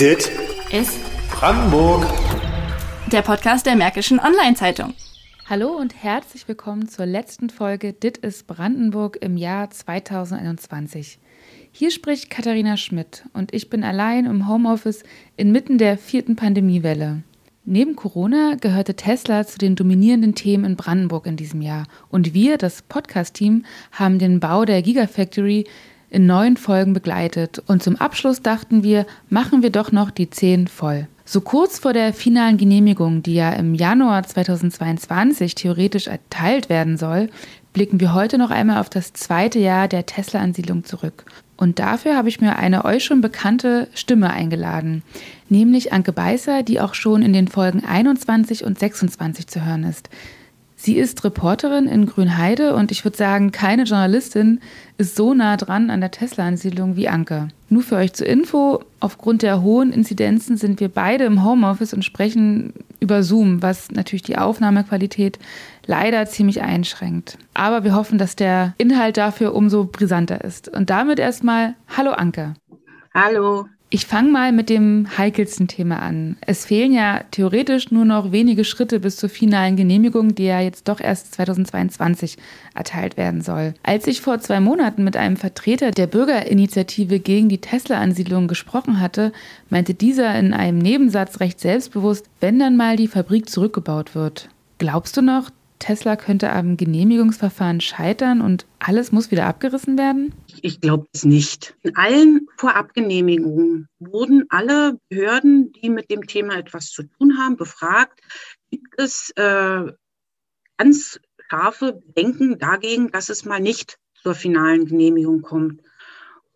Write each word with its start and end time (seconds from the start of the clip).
Dit 0.00 0.30
ist 0.70 0.96
Brandenburg. 1.28 2.06
der 3.10 3.22
Podcast 3.22 3.66
der 3.66 3.74
Märkischen 3.74 4.20
Online-Zeitung. 4.20 4.94
Hallo 5.50 5.70
und 5.70 6.00
herzlich 6.00 6.46
willkommen 6.46 6.86
zur 6.86 7.04
letzten 7.04 7.50
Folge 7.50 7.94
Dit 7.94 8.16
ist 8.18 8.46
Brandenburg 8.46 9.18
im 9.20 9.36
Jahr 9.36 9.70
2021. 9.70 11.18
Hier 11.72 11.90
spricht 11.90 12.30
Katharina 12.30 12.76
Schmidt 12.76 13.24
und 13.32 13.52
ich 13.52 13.70
bin 13.70 13.82
allein 13.82 14.26
im 14.26 14.46
Homeoffice 14.48 15.02
inmitten 15.36 15.78
der 15.78 15.98
vierten 15.98 16.36
Pandemiewelle. 16.36 17.24
Neben 17.64 17.96
Corona 17.96 18.54
gehörte 18.54 18.94
Tesla 18.94 19.44
zu 19.48 19.58
den 19.58 19.74
dominierenden 19.74 20.36
Themen 20.36 20.64
in 20.64 20.76
Brandenburg 20.76 21.26
in 21.26 21.36
diesem 21.36 21.60
Jahr 21.60 21.88
und 22.08 22.34
wir, 22.34 22.56
das 22.56 22.82
Podcast-Team, 22.82 23.64
haben 23.90 24.20
den 24.20 24.38
Bau 24.38 24.64
der 24.64 24.80
Gigafactory 24.80 25.66
in 26.10 26.26
neun 26.26 26.56
Folgen 26.56 26.92
begleitet 26.92 27.62
und 27.66 27.82
zum 27.82 27.96
Abschluss 27.96 28.42
dachten 28.42 28.82
wir, 28.82 29.06
machen 29.28 29.62
wir 29.62 29.70
doch 29.70 29.92
noch 29.92 30.10
die 30.10 30.30
zehn 30.30 30.68
voll. 30.68 31.06
So 31.24 31.42
kurz 31.42 31.78
vor 31.78 31.92
der 31.92 32.14
finalen 32.14 32.56
Genehmigung, 32.56 33.22
die 33.22 33.34
ja 33.34 33.50
im 33.52 33.74
Januar 33.74 34.22
2022 34.22 35.54
theoretisch 35.54 36.06
erteilt 36.06 36.70
werden 36.70 36.96
soll, 36.96 37.28
blicken 37.74 38.00
wir 38.00 38.14
heute 38.14 38.38
noch 38.38 38.50
einmal 38.50 38.80
auf 38.80 38.88
das 38.88 39.12
zweite 39.12 39.58
Jahr 39.58 39.88
der 39.88 40.06
Tesla-Ansiedlung 40.06 40.84
zurück. 40.84 41.26
Und 41.58 41.80
dafür 41.80 42.16
habe 42.16 42.28
ich 42.28 42.40
mir 42.40 42.56
eine 42.56 42.84
euch 42.84 43.04
schon 43.04 43.20
bekannte 43.20 43.88
Stimme 43.92 44.30
eingeladen, 44.30 45.02
nämlich 45.48 45.92
Anke 45.92 46.12
Beißer, 46.12 46.62
die 46.62 46.80
auch 46.80 46.94
schon 46.94 47.20
in 47.20 47.32
den 47.32 47.48
Folgen 47.48 47.84
21 47.84 48.64
und 48.64 48.78
26 48.78 49.48
zu 49.48 49.66
hören 49.66 49.84
ist. 49.84 50.08
Sie 50.80 50.96
ist 50.96 51.24
Reporterin 51.24 51.88
in 51.88 52.06
Grünheide 52.06 52.76
und 52.76 52.92
ich 52.92 53.04
würde 53.04 53.16
sagen, 53.16 53.50
keine 53.50 53.82
Journalistin 53.82 54.60
ist 54.96 55.16
so 55.16 55.34
nah 55.34 55.56
dran 55.56 55.90
an 55.90 56.00
der 56.00 56.12
Tesla-Ansiedlung 56.12 56.94
wie 56.94 57.08
Anke. 57.08 57.48
Nur 57.68 57.82
für 57.82 57.96
euch 57.96 58.12
zur 58.12 58.28
Info, 58.28 58.84
aufgrund 59.00 59.42
der 59.42 59.60
hohen 59.60 59.92
Inzidenzen 59.92 60.56
sind 60.56 60.78
wir 60.78 60.88
beide 60.88 61.24
im 61.24 61.44
Homeoffice 61.44 61.94
und 61.94 62.04
sprechen 62.04 62.74
über 63.00 63.24
Zoom, 63.24 63.60
was 63.60 63.90
natürlich 63.90 64.22
die 64.22 64.38
Aufnahmequalität 64.38 65.40
leider 65.84 66.26
ziemlich 66.26 66.62
einschränkt. 66.62 67.38
Aber 67.54 67.82
wir 67.82 67.96
hoffen, 67.96 68.16
dass 68.16 68.36
der 68.36 68.74
Inhalt 68.78 69.16
dafür 69.16 69.56
umso 69.56 69.84
brisanter 69.84 70.44
ist. 70.44 70.68
Und 70.68 70.90
damit 70.90 71.18
erstmal 71.18 71.74
Hallo 71.96 72.12
Anke. 72.12 72.54
Hallo. 73.20 73.66
Ich 73.90 74.06
fange 74.06 74.30
mal 74.30 74.52
mit 74.52 74.70
dem 74.70 75.08
heikelsten 75.18 75.66
Thema 75.66 76.00
an. 76.00 76.36
Es 76.40 76.66
fehlen 76.66 76.92
ja 76.92 77.22
theoretisch 77.32 77.90
nur 77.90 78.04
noch 78.04 78.30
wenige 78.30 78.62
Schritte 78.62 79.00
bis 79.00 79.16
zur 79.16 79.28
finalen 79.28 79.74
Genehmigung, 79.74 80.36
die 80.36 80.44
ja 80.44 80.60
jetzt 80.60 80.86
doch 80.86 81.00
erst 81.00 81.34
2022 81.34 82.36
erteilt 82.76 83.16
werden 83.16 83.40
soll. 83.40 83.74
Als 83.82 84.06
ich 84.06 84.20
vor 84.20 84.38
zwei 84.38 84.60
Monaten 84.60 85.02
mit 85.02 85.16
einem 85.16 85.36
Vertreter 85.36 85.90
der 85.90 86.06
Bürgerinitiative 86.06 87.18
gegen 87.18 87.48
die 87.48 87.60
Tesla-Ansiedlung 87.60 88.46
gesprochen 88.46 89.00
hatte, 89.00 89.32
meinte 89.68 89.94
dieser 89.94 90.38
in 90.38 90.52
einem 90.52 90.78
Nebensatz 90.78 91.40
recht 91.40 91.58
selbstbewusst, 91.58 92.26
wenn 92.38 92.60
dann 92.60 92.76
mal 92.76 92.94
die 92.94 93.08
Fabrik 93.08 93.50
zurückgebaut 93.50 94.14
wird. 94.14 94.48
Glaubst 94.78 95.16
du 95.16 95.22
noch, 95.22 95.50
Tesla 95.78 96.16
könnte 96.16 96.50
am 96.50 96.76
Genehmigungsverfahren 96.76 97.80
scheitern 97.80 98.40
und 98.40 98.66
alles 98.78 99.12
muss 99.12 99.30
wieder 99.30 99.46
abgerissen 99.46 99.96
werden? 99.96 100.34
Ich 100.62 100.80
glaube 100.80 101.06
es 101.12 101.24
nicht. 101.24 101.76
In 101.82 101.96
allen 101.96 102.46
Vorabgenehmigungen 102.56 103.88
wurden 103.98 104.44
alle 104.48 104.98
Behörden, 105.08 105.72
die 105.72 105.90
mit 105.90 106.10
dem 106.10 106.26
Thema 106.26 106.56
etwas 106.56 106.90
zu 106.90 107.04
tun 107.04 107.38
haben, 107.38 107.56
befragt. 107.56 108.20
Gibt 108.70 108.94
es 108.96 109.30
äh, 109.36 109.92
ganz 110.76 111.20
scharfe 111.48 111.94
Bedenken 111.94 112.58
dagegen, 112.58 113.10
dass 113.10 113.28
es 113.28 113.44
mal 113.44 113.60
nicht 113.60 113.98
zur 114.22 114.34
finalen 114.34 114.86
Genehmigung 114.86 115.42
kommt? 115.42 115.82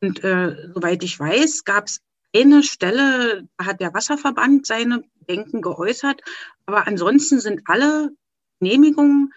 Und 0.00 0.23
äh, 0.25 0.70
soweit 0.75 1.03
ich 1.05 1.19
weiß, 1.19 1.65
gab 1.65 1.87
es 1.87 2.00
eine 2.34 2.62
Stelle, 2.62 3.47
da 3.56 3.67
hat 3.67 3.81
der 3.81 3.95
Wasserverband 3.95 4.67
seine 4.67 5.05
Bedenken 5.20 5.62
geäußert. 5.62 6.23
Aber 6.67 6.87
ansonsten 6.87 7.41
sind 7.41 7.62
alle 7.67 8.11
Genehmigungen 8.63 9.33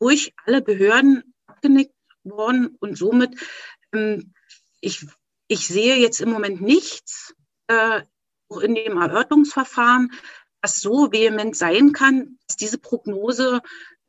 durch 0.00 0.32
alle 0.46 0.62
Behörden 0.62 1.34
abgenickt 1.46 1.94
worden 2.24 2.76
und 2.80 2.96
somit, 2.96 3.38
ähm, 3.92 4.32
ich, 4.80 5.06
ich 5.46 5.66
sehe 5.66 5.96
jetzt 5.96 6.20
im 6.20 6.30
Moment 6.30 6.62
nichts 6.62 7.34
äh, 7.68 8.02
in 8.62 8.74
dem 8.74 8.98
Erörterungsverfahren, 8.98 10.12
was 10.62 10.80
so 10.80 11.12
vehement 11.12 11.56
sein 11.56 11.92
kann, 11.92 12.38
dass 12.46 12.56
diese 12.56 12.78
Prognose, 12.78 13.60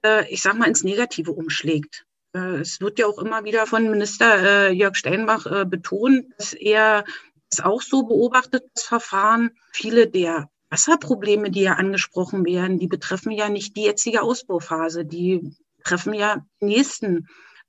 äh, 0.06 0.32
ich 0.32 0.42
sag 0.42 0.58
mal, 0.58 0.68
ins 0.68 0.84
Negative 0.84 1.32
umschlägt. 1.32 2.06
Äh, 2.34 2.60
es 2.62 2.80
wird 2.80 3.00
ja 3.00 3.08
auch 3.08 3.20
immer 3.20 3.44
wieder 3.44 3.68
von 3.68 3.90
Minister 3.90 4.70
äh, 4.70 4.72
Jörg 4.72 4.96
Steinbach 4.96 5.46
äh, 5.46 5.66
betont, 5.66 6.34
dass 6.38 6.54
er 6.54 7.04
das 7.50 7.64
auch 7.64 7.82
so 7.82 8.04
beobachtet, 8.04 8.64
das 8.74 8.84
Verfahren. 8.84 9.52
Viele 9.72 10.08
der 10.08 10.50
Wasserprobleme, 10.74 11.52
die 11.52 11.62
ja 11.62 11.74
angesprochen 11.74 12.46
werden, 12.46 12.80
die 12.80 12.88
betreffen 12.88 13.32
ja 13.32 13.48
nicht 13.48 13.78
die 13.78 13.84
jetzige 13.84 14.24
Ausbauphase, 14.24 15.06
die 15.06 15.56
betreffen 15.78 16.16
ja 16.16 16.44
die 16.60 16.66
nächsten 16.66 17.28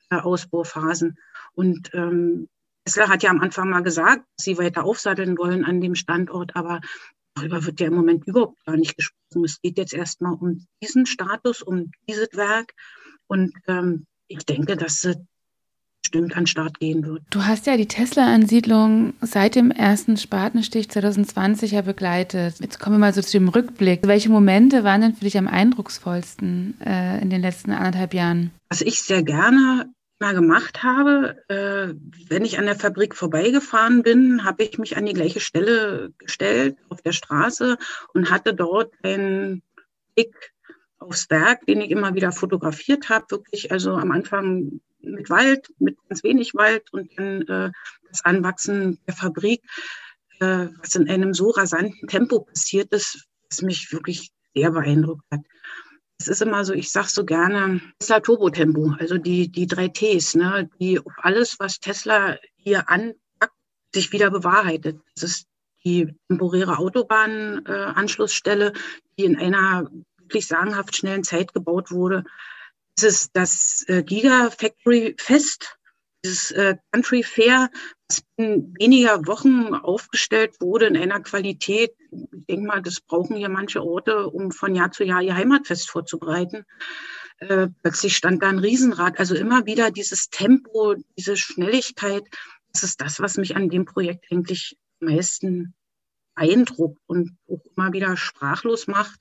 äh, 0.08 0.16
Ausbauphasen. 0.16 1.18
Und 1.52 1.90
ähm, 1.92 2.48
Tesla 2.86 3.10
hat 3.10 3.22
ja 3.22 3.28
am 3.28 3.42
Anfang 3.42 3.68
mal 3.68 3.82
gesagt, 3.82 4.24
dass 4.36 4.46
sie 4.46 4.56
weiter 4.56 4.84
aufsatteln 4.84 5.36
wollen 5.36 5.66
an 5.66 5.82
dem 5.82 5.94
Standort, 5.94 6.56
aber 6.56 6.80
darüber 7.34 7.66
wird 7.66 7.78
ja 7.80 7.88
im 7.88 7.94
Moment 7.94 8.26
überhaupt 8.26 8.64
gar 8.64 8.78
nicht 8.78 8.96
gesprochen. 8.96 9.44
Es 9.44 9.60
geht 9.60 9.76
jetzt 9.76 9.92
erstmal 9.92 10.32
um 10.32 10.66
diesen 10.82 11.04
Status, 11.04 11.60
um 11.60 11.90
dieses 12.08 12.32
Werk. 12.32 12.72
Und 13.26 13.52
ähm, 13.66 14.06
ich 14.28 14.46
denke, 14.46 14.76
dass 14.76 15.02
sie 15.02 15.16
bestimmt 16.04 16.36
an 16.36 16.46
Start 16.46 16.78
gehen 16.78 17.04
wird. 17.04 17.22
Du 17.30 17.44
hast 17.44 17.66
ja 17.66 17.76
die 17.76 17.88
Tesla-Ansiedlung 17.88 19.14
seit 19.20 19.54
dem 19.54 19.70
ersten 19.70 20.16
Spatenstich 20.16 20.90
2020 20.90 21.72
ja 21.72 21.82
begleitet. 21.82 22.56
Jetzt 22.60 22.78
kommen 22.78 22.96
wir 22.96 23.00
mal 23.00 23.14
so 23.14 23.22
zu 23.22 23.32
dem 23.32 23.48
Rückblick. 23.48 24.06
Welche 24.06 24.28
Momente 24.28 24.84
waren 24.84 25.00
denn 25.00 25.14
für 25.14 25.24
dich 25.24 25.38
am 25.38 25.48
eindrucksvollsten 25.48 26.78
äh, 26.84 27.20
in 27.20 27.30
den 27.30 27.40
letzten 27.40 27.72
anderthalb 27.72 28.14
Jahren? 28.14 28.50
Was 28.68 28.82
ich 28.82 29.02
sehr 29.02 29.22
gerne 29.22 29.90
mal 30.20 30.34
gemacht 30.34 30.82
habe, 30.82 31.36
äh, 31.48 31.94
wenn 32.28 32.44
ich 32.44 32.58
an 32.58 32.66
der 32.66 32.76
Fabrik 32.76 33.16
vorbeigefahren 33.16 34.02
bin, 34.02 34.44
habe 34.44 34.62
ich 34.62 34.78
mich 34.78 34.96
an 34.96 35.06
die 35.06 35.14
gleiche 35.14 35.40
Stelle 35.40 36.12
gestellt 36.18 36.76
auf 36.90 37.00
der 37.02 37.12
Straße 37.12 37.78
und 38.12 38.30
hatte 38.30 38.54
dort 38.54 38.92
einen 39.02 39.62
Blick 40.14 40.52
aufs 40.98 41.28
Werk, 41.30 41.66
den 41.66 41.80
ich 41.80 41.90
immer 41.90 42.14
wieder 42.14 42.30
fotografiert 42.30 43.08
habe. 43.08 43.26
Wirklich, 43.30 43.72
also 43.72 43.94
am 43.94 44.12
Anfang 44.12 44.80
mit 45.04 45.30
Wald, 45.30 45.68
mit 45.78 45.96
ganz 46.08 46.22
wenig 46.22 46.54
Wald 46.54 46.92
und 46.92 47.10
dann 47.16 47.42
äh, 47.42 47.72
das 48.08 48.24
Anwachsen 48.24 48.98
der 49.06 49.14
Fabrik, 49.14 49.62
äh, 50.40 50.68
was 50.78 50.94
in 50.94 51.08
einem 51.08 51.34
so 51.34 51.50
rasanten 51.50 52.08
Tempo 52.08 52.40
passiert 52.40 52.92
ist, 52.92 53.26
was 53.48 53.62
mich 53.62 53.92
wirklich 53.92 54.30
sehr 54.54 54.70
beeindruckt 54.70 55.24
hat. 55.30 55.40
Es 56.18 56.28
ist 56.28 56.42
immer 56.42 56.64
so, 56.64 56.72
ich 56.72 56.90
sage 56.90 57.08
so 57.08 57.24
gerne, 57.24 57.80
Tesla 57.98 58.20
Turbo-Tempo, 58.20 58.94
also 58.98 59.18
die, 59.18 59.50
die 59.50 59.66
drei 59.66 59.88
Ts, 59.88 60.34
ne, 60.34 60.70
die 60.78 60.98
auf 61.00 61.12
alles, 61.18 61.58
was 61.58 61.80
Tesla 61.80 62.38
hier 62.56 62.88
anpackt, 62.88 63.52
sich 63.92 64.12
wieder 64.12 64.30
bewahrheitet. 64.30 65.00
Das 65.14 65.24
ist 65.24 65.48
die 65.84 66.14
temporäre 66.28 66.78
Autobahnanschlussstelle, 66.78 68.68
äh, 68.68 68.72
die 69.18 69.24
in 69.24 69.36
einer 69.36 69.90
wirklich 70.18 70.46
sagenhaft 70.46 70.96
schnellen 70.96 71.24
Zeit 71.24 71.52
gebaut 71.52 71.90
wurde. 71.90 72.24
Es 72.96 73.02
ist 73.02 73.30
das 73.34 73.84
äh, 73.88 74.02
Gigafactory 74.02 75.16
Fest, 75.18 75.76
dieses 76.24 76.52
äh, 76.52 76.76
Country 76.92 77.22
Fair, 77.22 77.70
das 78.08 78.22
in 78.36 78.74
weniger 78.78 79.26
Wochen 79.26 79.74
aufgestellt 79.74 80.60
wurde 80.60 80.86
in 80.86 80.96
einer 80.96 81.20
Qualität. 81.20 81.92
Ich 82.10 82.46
denke 82.46 82.66
mal, 82.66 82.82
das 82.82 83.00
brauchen 83.00 83.36
hier 83.36 83.48
manche 83.48 83.82
Orte, 83.82 84.28
um 84.28 84.52
von 84.52 84.74
Jahr 84.74 84.92
zu 84.92 85.04
Jahr 85.04 85.22
ihr 85.22 85.34
Heimatfest 85.34 85.90
vorzubereiten. 85.90 86.64
Äh, 87.38 87.68
plötzlich 87.82 88.16
stand 88.16 88.42
da 88.42 88.48
ein 88.48 88.60
Riesenrad. 88.60 89.18
Also 89.18 89.34
immer 89.34 89.66
wieder 89.66 89.90
dieses 89.90 90.30
Tempo, 90.30 90.94
diese 91.18 91.36
Schnelligkeit. 91.36 92.24
Das 92.72 92.84
ist 92.84 93.00
das, 93.00 93.20
was 93.20 93.36
mich 93.36 93.56
an 93.56 93.68
dem 93.68 93.84
Projekt 93.84 94.26
eigentlich 94.30 94.78
am 95.00 95.08
meisten 95.08 95.74
beeindruckt 96.34 97.00
und 97.06 97.36
auch 97.48 97.60
immer 97.76 97.92
wieder 97.92 98.16
sprachlos 98.16 98.86
macht, 98.86 99.20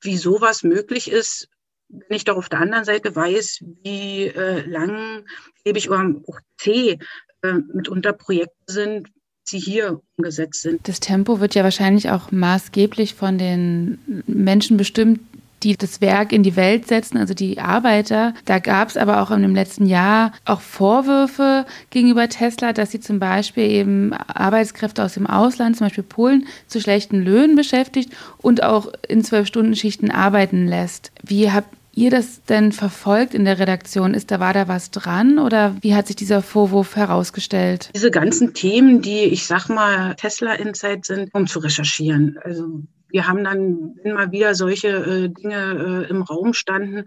wie 0.00 0.16
sowas 0.16 0.62
möglich 0.62 1.10
ist, 1.10 1.48
wenn 1.92 2.16
ich 2.16 2.24
doch 2.24 2.36
auf 2.36 2.48
der 2.48 2.60
anderen 2.60 2.84
Seite 2.84 3.14
weiß, 3.14 3.64
wie 3.82 4.26
äh, 4.26 4.60
langlebig 4.66 5.90
oder 5.90 6.14
auch 6.26 6.40
zäh 6.58 6.98
äh, 7.42 7.52
mitunter 7.72 8.12
Projekte 8.12 8.54
sind, 8.66 9.08
die 9.50 9.58
hier 9.58 10.00
umgesetzt 10.16 10.62
sind. 10.62 10.88
Das 10.88 11.00
Tempo 11.00 11.40
wird 11.40 11.54
ja 11.54 11.64
wahrscheinlich 11.64 12.10
auch 12.10 12.30
maßgeblich 12.30 13.14
von 13.14 13.38
den 13.38 14.22
Menschen 14.26 14.76
bestimmt, 14.76 15.20
die 15.62 15.76
das 15.76 16.00
Werk 16.00 16.32
in 16.32 16.42
die 16.42 16.56
Welt 16.56 16.88
setzen, 16.88 17.18
also 17.18 17.34
die 17.34 17.60
Arbeiter. 17.60 18.34
Da 18.46 18.58
gab 18.58 18.88
es 18.88 18.96
aber 18.96 19.22
auch 19.22 19.30
in 19.30 19.42
dem 19.42 19.54
letzten 19.54 19.86
Jahr 19.86 20.32
auch 20.44 20.60
Vorwürfe 20.60 21.66
gegenüber 21.90 22.28
Tesla, 22.28 22.72
dass 22.72 22.90
sie 22.90 23.00
zum 23.00 23.18
Beispiel 23.18 23.70
eben 23.70 24.12
Arbeitskräfte 24.12 25.04
aus 25.04 25.14
dem 25.14 25.26
Ausland, 25.26 25.76
zum 25.76 25.86
Beispiel 25.86 26.04
Polen, 26.04 26.46
zu 26.66 26.80
schlechten 26.80 27.22
Löhnen 27.22 27.54
beschäftigt 27.54 28.12
und 28.38 28.62
auch 28.62 28.92
in 29.08 29.22
zwölf 29.22 29.46
Stunden 29.46 29.76
Schichten 29.76 30.10
arbeiten 30.10 30.66
lässt. 30.66 31.12
Wie 31.22 31.52
habt 31.52 31.68
ihr 31.94 32.10
das 32.10 32.42
denn 32.44 32.72
verfolgt 32.72 33.34
in 33.34 33.44
der 33.44 33.58
Redaktion? 33.58 34.14
Ist 34.14 34.30
da, 34.30 34.40
war 34.40 34.54
da 34.54 34.68
was 34.68 34.90
dran 34.90 35.38
oder 35.38 35.76
wie 35.80 35.94
hat 35.94 36.06
sich 36.06 36.16
dieser 36.16 36.42
Vorwurf 36.42 36.96
herausgestellt? 36.96 37.90
Diese 37.94 38.10
ganzen 38.10 38.54
Themen, 38.54 39.02
die 39.02 39.24
ich 39.24 39.46
sag 39.46 39.68
mal 39.68 40.14
Tesla 40.14 40.54
Insight 40.54 41.04
sind, 41.04 41.30
um 41.34 41.46
zu 41.46 41.58
recherchieren. 41.58 42.38
Also 42.42 42.82
wir 43.12 43.28
haben 43.28 43.44
dann, 43.44 43.94
mal 44.04 44.32
wieder 44.32 44.54
solche 44.54 44.88
äh, 44.88 45.28
Dinge 45.28 46.06
äh, 46.06 46.10
im 46.10 46.22
Raum 46.22 46.54
standen, 46.54 47.04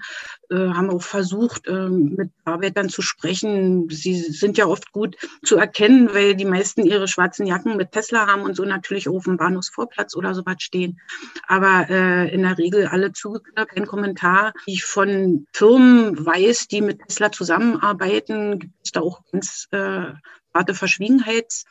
äh, 0.49 0.55
haben 0.55 0.89
auch 0.89 1.01
versucht, 1.01 1.67
äh, 1.67 1.89
mit 1.89 2.31
Arbeitern 2.45 2.89
zu 2.89 3.01
sprechen. 3.01 3.89
Sie 3.89 4.15
sind 4.15 4.57
ja 4.57 4.67
oft 4.67 4.91
gut 4.91 5.17
zu 5.43 5.57
erkennen, 5.57 6.13
weil 6.13 6.35
die 6.35 6.45
meisten 6.45 6.85
ihre 6.85 7.07
schwarzen 7.07 7.47
Jacken 7.47 7.75
mit 7.75 7.91
Tesla 7.91 8.27
haben 8.27 8.43
und 8.43 8.55
so 8.55 8.63
natürlich 8.63 9.09
auf 9.09 9.23
dem 9.23 9.37
Bahnhofsvorplatz 9.37 10.15
oder 10.15 10.35
sowas 10.35 10.57
stehen. 10.59 10.99
Aber 11.47 11.87
äh, 11.89 12.33
in 12.33 12.43
der 12.43 12.57
Regel 12.57 12.87
alle 12.87 13.11
zugeknöpft, 13.11 13.75
kein 13.75 13.87
Kommentar. 13.87 14.53
Ich 14.65 14.83
von 14.83 15.47
Firmen 15.53 16.23
weiß, 16.23 16.67
die 16.67 16.81
mit 16.81 16.99
Tesla 16.99 17.31
zusammenarbeiten, 17.31 18.59
gibt 18.59 18.73
es 18.83 18.91
da 18.91 19.01
auch 19.01 19.21
ganz 19.31 19.67
äh, 19.71 20.13
harte 20.53 20.73
Verschwiegenheits- 20.73 21.65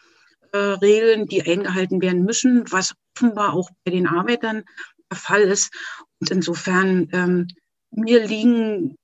Regeln, 0.59 1.27
die 1.27 1.43
eingehalten 1.43 2.01
werden 2.01 2.25
müssen, 2.25 2.65
was 2.71 2.95
offenbar 3.17 3.55
auch 3.55 3.71
bei 3.85 3.93
den 3.93 4.07
Arbeitern 4.07 4.65
der 5.11 5.19
Fall 5.19 5.43
ist. 5.43 5.73
Und 6.21 6.31
insofern, 6.31 7.09
ähm, 7.13 7.49
mir 7.91 8.27
liegen 8.27 8.97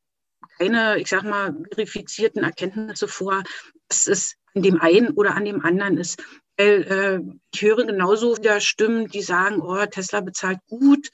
keine, 0.59 0.99
ich 0.99 1.09
sag 1.09 1.25
mal, 1.25 1.57
verifizierten 1.73 2.43
Erkenntnisse 2.43 3.09
vor, 3.09 3.43
dass 3.89 4.07
es 4.07 4.37
an 4.55 4.63
dem 4.63 4.81
einen 4.81 5.11
oder 5.11 5.35
an 5.35 5.45
dem 5.45 5.65
anderen 5.65 5.97
ist. 5.97 6.23
Weil 6.57 6.83
äh, 6.83 7.21
ich 7.55 7.63
höre 7.63 7.87
genauso 7.87 8.37
wieder 8.37 8.61
Stimmen, 8.61 9.09
die 9.09 9.23
sagen, 9.23 9.61
oh, 9.61 9.85
Tesla 9.87 10.21
bezahlt 10.21 10.59
gut, 10.69 11.11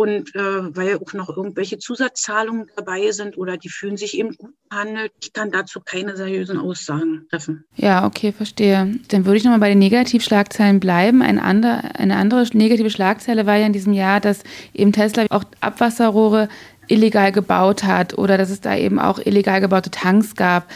und 0.00 0.34
äh, 0.34 0.74
weil 0.74 0.96
auch 0.96 1.12
noch 1.12 1.28
irgendwelche 1.28 1.76
Zusatzzahlungen 1.76 2.68
dabei 2.74 3.10
sind 3.12 3.36
oder 3.36 3.58
die 3.58 3.68
fühlen 3.68 3.98
sich 3.98 4.16
eben 4.16 4.34
gut 4.34 4.54
behandelt, 4.70 5.12
ich 5.22 5.34
kann 5.34 5.50
dazu 5.50 5.78
keine 5.84 6.16
seriösen 6.16 6.56
Aussagen 6.56 7.26
treffen. 7.28 7.64
Ja, 7.76 8.06
okay, 8.06 8.32
verstehe. 8.32 8.98
Dann 9.08 9.26
würde 9.26 9.36
ich 9.36 9.44
nochmal 9.44 9.60
bei 9.60 9.68
den 9.68 9.78
Negativschlagzeilen 9.78 10.80
bleiben. 10.80 11.20
Ein 11.20 11.38
ander, 11.38 11.82
eine 11.98 12.16
andere 12.16 12.46
negative 12.54 12.88
Schlagzeile 12.88 13.44
war 13.44 13.56
ja 13.56 13.66
in 13.66 13.74
diesem 13.74 13.92
Jahr, 13.92 14.20
dass 14.20 14.42
eben 14.72 14.92
Tesla 14.92 15.26
auch 15.28 15.44
Abwasserrohre 15.60 16.48
illegal 16.88 17.30
gebaut 17.30 17.84
hat 17.84 18.16
oder 18.16 18.38
dass 18.38 18.48
es 18.48 18.62
da 18.62 18.74
eben 18.74 18.98
auch 18.98 19.18
illegal 19.18 19.60
gebaute 19.60 19.90
Tanks 19.90 20.34
gab. 20.34 20.66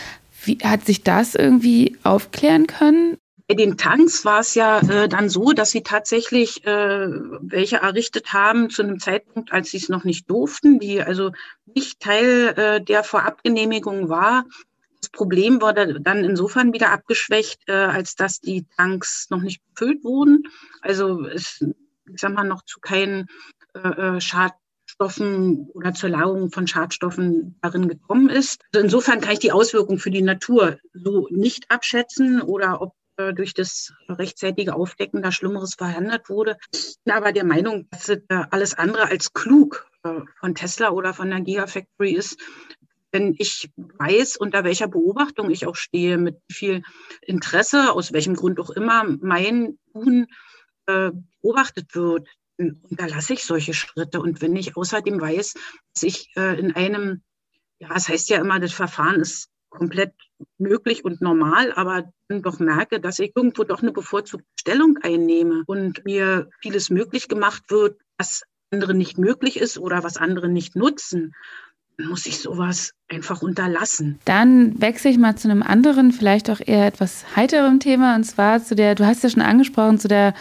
Wie 0.44 0.58
hat 0.58 0.84
sich 0.84 1.02
das 1.02 1.34
irgendwie 1.34 1.96
aufklären 2.02 2.66
können? 2.66 3.16
Bei 3.46 3.54
den 3.54 3.76
Tanks 3.76 4.24
war 4.24 4.40
es 4.40 4.54
ja 4.54 4.78
äh, 4.80 5.06
dann 5.06 5.28
so, 5.28 5.52
dass 5.52 5.70
sie 5.70 5.82
tatsächlich 5.82 6.64
äh, 6.64 7.08
welche 7.42 7.76
errichtet 7.76 8.32
haben 8.32 8.70
zu 8.70 8.82
einem 8.82 8.98
Zeitpunkt, 8.98 9.52
als 9.52 9.70
sie 9.70 9.76
es 9.76 9.90
noch 9.90 10.04
nicht 10.04 10.30
durften, 10.30 10.78
die 10.78 11.02
also 11.02 11.30
nicht 11.66 12.00
Teil 12.00 12.54
äh, 12.56 12.80
der 12.80 13.04
Vorabgenehmigung 13.04 14.08
war. 14.08 14.46
Das 14.98 15.10
Problem 15.10 15.60
wurde 15.60 16.00
dann 16.00 16.24
insofern 16.24 16.72
wieder 16.72 16.90
abgeschwächt, 16.90 17.60
äh, 17.66 17.72
als 17.72 18.14
dass 18.14 18.40
die 18.40 18.66
Tanks 18.78 19.26
noch 19.28 19.42
nicht 19.42 19.60
befüllt 19.74 20.04
wurden. 20.04 20.44
Also 20.80 21.26
es, 21.26 21.60
ich 21.60 22.20
sag 22.20 22.32
mal, 22.32 22.44
noch 22.44 22.64
zu 22.64 22.80
keinen 22.80 23.26
äh, 23.74 24.16
äh 24.16 24.20
Schadstoffen 24.22 25.68
oder 25.74 25.92
zur 25.92 26.08
Lagerung 26.08 26.50
von 26.50 26.66
Schadstoffen 26.66 27.58
darin 27.60 27.88
gekommen 27.88 28.30
ist. 28.30 28.62
Also 28.72 28.82
insofern 28.82 29.20
kann 29.20 29.34
ich 29.34 29.40
die 29.40 29.52
Auswirkungen 29.52 29.98
für 29.98 30.10
die 30.10 30.22
Natur 30.22 30.78
so 30.94 31.28
nicht 31.30 31.70
abschätzen 31.70 32.40
oder 32.40 32.80
ob 32.80 32.94
durch 33.16 33.54
das 33.54 33.92
rechtzeitige 34.08 34.74
Aufdecken 34.74 35.22
da 35.22 35.30
Schlimmeres 35.30 35.74
verhindert 35.74 36.28
wurde. 36.28 36.56
Ich 36.72 36.96
bin 37.04 37.14
aber 37.14 37.32
der 37.32 37.44
Meinung, 37.44 37.88
dass 37.90 38.08
es 38.08 38.18
alles 38.28 38.74
andere 38.74 39.08
als 39.08 39.32
klug 39.32 39.86
äh, 40.02 40.20
von 40.40 40.54
Tesla 40.54 40.90
oder 40.90 41.14
von 41.14 41.30
der 41.30 41.40
Gigafactory 41.40 42.12
ist, 42.12 42.38
wenn 43.14 43.34
ich 43.38 43.70
weiß, 43.76 44.36
unter 44.36 44.64
welcher 44.64 44.88
Beobachtung 44.88 45.48
ich 45.50 45.66
auch 45.66 45.76
stehe, 45.76 46.18
mit 46.18 46.40
viel 46.50 46.82
Interesse, 47.22 47.92
aus 47.92 48.12
welchem 48.12 48.34
Grund 48.34 48.58
auch 48.58 48.70
immer, 48.70 49.04
mein 49.04 49.78
Tun 49.92 50.26
äh, 50.86 51.12
beobachtet 51.40 51.94
wird, 51.94 52.28
unterlasse 52.58 53.34
ich 53.34 53.44
solche 53.44 53.72
Schritte. 53.72 54.20
Und 54.20 54.42
wenn 54.42 54.56
ich 54.56 54.76
außerdem 54.76 55.20
weiß, 55.20 55.54
dass 55.94 56.02
ich 56.02 56.32
äh, 56.36 56.58
in 56.58 56.74
einem, 56.74 57.22
ja, 57.78 57.90
es 57.94 58.08
heißt 58.08 58.28
ja 58.30 58.38
immer, 58.38 58.58
das 58.58 58.72
Verfahren 58.72 59.20
ist 59.20 59.48
komplett 59.68 60.12
möglich 60.58 61.04
und 61.04 61.20
normal, 61.20 61.72
aber 61.72 62.10
dann 62.28 62.42
doch 62.42 62.58
merke, 62.58 63.00
dass 63.00 63.18
ich 63.18 63.32
irgendwo 63.34 63.64
doch 63.64 63.82
eine 63.82 63.92
bevorzugte 63.92 64.46
Stellung 64.58 64.98
einnehme 65.02 65.62
und 65.66 66.04
mir 66.04 66.48
vieles 66.60 66.90
möglich 66.90 67.28
gemacht 67.28 67.64
wird, 67.70 68.00
was 68.18 68.42
anderen 68.70 68.98
nicht 68.98 69.18
möglich 69.18 69.58
ist 69.58 69.78
oder 69.78 70.02
was 70.02 70.16
andere 70.16 70.48
nicht 70.48 70.74
nutzen, 70.74 71.34
muss 71.98 72.26
ich 72.26 72.38
sowas 72.38 72.92
einfach 73.08 73.42
unterlassen. 73.42 74.18
Dann 74.24 74.80
wechsle 74.80 75.10
ich 75.10 75.18
mal 75.18 75.36
zu 75.36 75.48
einem 75.48 75.62
anderen, 75.62 76.12
vielleicht 76.12 76.50
auch 76.50 76.60
eher 76.64 76.86
etwas 76.86 77.24
heiterem 77.36 77.78
Thema, 77.78 78.16
und 78.16 78.24
zwar 78.24 78.62
zu 78.62 78.74
der, 78.74 78.94
du 78.94 79.06
hast 79.06 79.22
ja 79.22 79.30
schon 79.30 79.42
angesprochen, 79.42 79.98
zu 79.98 80.08
der 80.08 80.34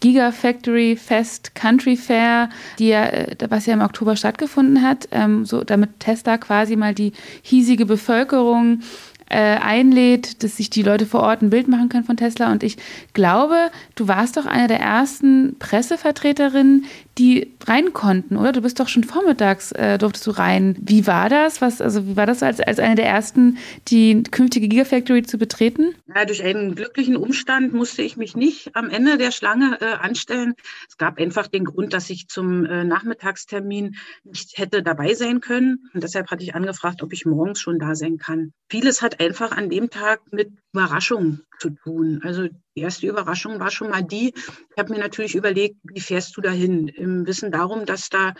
Gigafactory 0.00 0.96
Fest 0.96 1.54
Country 1.54 1.96
Fair, 1.96 2.50
die 2.78 2.88
ja, 2.88 3.04
äh, 3.06 3.36
was 3.48 3.66
ja 3.66 3.74
im 3.74 3.80
Oktober 3.80 4.16
stattgefunden 4.16 4.82
hat, 4.82 5.08
ähm, 5.10 5.44
so 5.44 5.64
damit 5.64 5.98
Tesla 5.98 6.38
quasi 6.38 6.76
mal 6.76 6.94
die 6.94 7.12
hiesige 7.42 7.84
Bevölkerung 7.84 8.80
einlädt, 9.30 10.42
dass 10.42 10.56
sich 10.56 10.70
die 10.70 10.82
Leute 10.82 11.06
vor 11.06 11.20
Ort 11.20 11.42
ein 11.42 11.50
Bild 11.50 11.68
machen 11.68 11.88
können 11.88 12.04
von 12.04 12.16
Tesla. 12.16 12.50
Und 12.50 12.62
ich 12.62 12.76
glaube, 13.12 13.70
du 13.94 14.08
warst 14.08 14.36
doch 14.36 14.46
eine 14.46 14.68
der 14.68 14.80
ersten 14.80 15.56
Pressevertreterinnen, 15.58 16.86
die 17.18 17.52
rein 17.66 17.92
konnten, 17.92 18.36
oder? 18.36 18.52
Du 18.52 18.62
bist 18.62 18.78
doch 18.80 18.88
schon 18.88 19.04
vormittags, 19.04 19.72
äh, 19.72 19.98
durftest 19.98 20.26
du 20.26 20.30
rein. 20.30 20.76
Wie 20.80 21.06
war 21.06 21.28
das? 21.28 21.60
Was, 21.60 21.80
also 21.80 22.06
wie 22.06 22.16
war 22.16 22.26
das 22.26 22.42
als, 22.42 22.60
als 22.60 22.78
eine 22.78 22.94
der 22.94 23.06
ersten, 23.06 23.58
die 23.88 24.22
künftige 24.22 24.68
Gigafactory 24.68 25.24
zu 25.24 25.36
betreten? 25.36 25.94
Ja, 26.14 26.24
durch 26.24 26.42
einen 26.42 26.74
glücklichen 26.74 27.16
Umstand 27.16 27.72
musste 27.72 28.02
ich 28.02 28.16
mich 28.16 28.36
nicht 28.36 28.74
am 28.76 28.88
Ende 28.88 29.18
der 29.18 29.32
Schlange 29.32 29.78
äh, 29.80 29.84
anstellen. 29.84 30.54
Es 30.88 30.96
gab 30.96 31.18
einfach 31.18 31.48
den 31.48 31.64
Grund, 31.64 31.92
dass 31.92 32.08
ich 32.08 32.28
zum 32.28 32.64
äh, 32.64 32.84
Nachmittagstermin 32.84 33.96
nicht 34.24 34.56
hätte 34.56 34.82
dabei 34.82 35.14
sein 35.14 35.40
können. 35.40 35.88
Und 35.92 36.02
deshalb 36.04 36.30
hatte 36.30 36.44
ich 36.44 36.54
angefragt, 36.54 37.02
ob 37.02 37.12
ich 37.12 37.26
morgens 37.26 37.60
schon 37.60 37.78
da 37.78 37.94
sein 37.94 38.18
kann. 38.18 38.52
Vieles 38.70 39.02
hat 39.02 39.17
einfach 39.18 39.52
an 39.52 39.70
dem 39.70 39.90
Tag 39.90 40.20
mit 40.32 40.50
Überraschung 40.72 41.40
zu 41.58 41.70
tun. 41.70 42.20
Also 42.24 42.48
die 42.76 42.80
erste 42.80 43.06
Überraschung 43.06 43.60
war 43.60 43.70
schon 43.70 43.90
mal 43.90 44.02
die, 44.02 44.32
ich 44.34 44.78
habe 44.78 44.92
mir 44.92 44.98
natürlich 44.98 45.34
überlegt, 45.34 45.76
wie 45.82 46.00
fährst 46.00 46.36
du 46.36 46.40
dahin? 46.40 46.88
Im 46.88 47.26
Wissen 47.26 47.50
darum, 47.50 47.84
dass 47.86 48.08
da 48.08 48.34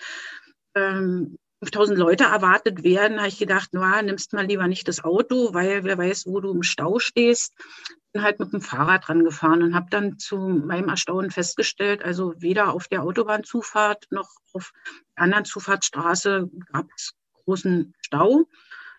ähm, 0.75 1.37
5000 1.61 1.99
Leute 1.99 2.25
erwartet 2.25 2.85
werden, 2.85 3.19
habe 3.19 3.29
ich 3.29 3.39
gedacht, 3.39 3.71
na, 3.73 4.01
nimmst 4.01 4.33
mal 4.33 4.47
lieber 4.47 4.69
nicht 4.69 4.87
das 4.87 5.03
Auto, 5.03 5.53
weil 5.55 5.83
wer 5.83 5.99
weiß, 5.99 6.27
wo 6.27 6.41
du 6.41 6.53
im 6.53 6.63
Stau 6.63 7.01
stehst. 7.01 7.53
Bin 8.13 8.23
halt 8.23 8.39
mit 8.39 8.53
dem 8.53 8.61
Fahrrad 8.61 9.09
dran 9.09 9.25
gefahren 9.25 9.63
und 9.63 9.75
habe 9.75 9.89
dann 9.91 10.19
zu 10.19 10.39
meinem 10.39 10.89
Erstaunen 10.89 11.31
festgestellt, 11.31 12.05
also 12.05 12.35
weder 12.39 12.73
auf 12.73 12.87
der 12.87 13.03
Autobahnzufahrt 13.03 14.07
noch 14.11 14.31
auf 14.53 14.73
der 15.17 15.25
anderen 15.25 15.45
Zufahrtsstraße 15.45 16.49
gab 16.73 16.87
es 16.97 17.15
großen 17.45 17.95
Stau. 18.01 18.45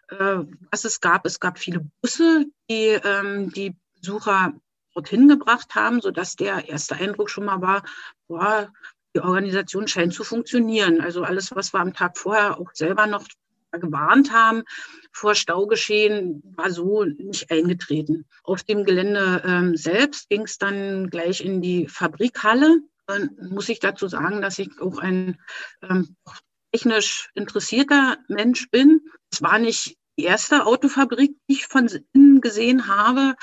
Äh, 0.10 0.44
was 0.72 0.86
es 0.86 1.02
gab, 1.02 1.26
es 1.26 1.40
gab 1.40 1.60
viele 1.60 1.86
Busse, 2.02 2.46
die 2.70 3.00
ähm, 3.04 3.52
die 3.52 3.76
Besucher 4.00 4.54
dorthin 4.94 5.28
gebracht 5.28 5.76
haben, 5.76 6.02
sodass 6.02 6.36
der 6.36 6.68
erste 6.68 6.96
Eindruck 6.96 7.30
schon 7.30 7.46
mal 7.46 7.62
war, 7.62 7.84
boah, 8.28 8.72
die 9.16 9.22
Organisation 9.22 9.88
scheint 9.88 10.14
zu 10.14 10.24
funktionieren. 10.24 11.02
Also 11.02 11.24
alles, 11.24 11.56
was 11.56 11.74
wir 11.74 11.80
am 11.80 11.94
Tag 11.94 12.18
vorher 12.18 12.60
auch 12.60 12.72
selber 12.74 13.08
noch 13.08 13.26
gewarnt 13.72 14.32
haben 14.32 14.64
vor 15.12 15.36
Staugeschehen, 15.36 16.42
war 16.56 16.72
so 16.72 17.04
nicht 17.04 17.52
eingetreten. 17.52 18.26
Auf 18.44 18.64
dem 18.64 18.84
Gelände 18.84 19.44
ähm, 19.46 19.76
selbst 19.76 20.30
ging 20.30 20.42
es 20.42 20.58
dann 20.58 21.10
gleich 21.10 21.42
in 21.42 21.62
die 21.62 21.88
Fabrikhalle. 21.88 22.82
Dann 23.06 23.30
muss 23.50 23.70
ich 23.70 23.80
dazu 23.80 24.08
sagen, 24.08 24.42
dass 24.42 24.58
ich 24.58 24.70
auch 24.82 24.98
ein 24.98 25.40
ähm, 25.84 26.16
technisch 26.72 27.30
interessierter 27.36 28.18
Mensch 28.28 28.70
bin. 28.70 29.02
Es 29.32 29.42
war 29.42 29.60
nicht 29.60 29.99
die 30.20 30.26
erste 30.26 30.66
Autofabrik, 30.66 31.32
die 31.48 31.54
ich 31.54 31.68
von 31.68 31.90
innen 32.12 32.42
gesehen 32.42 32.88
habe, 32.88 33.36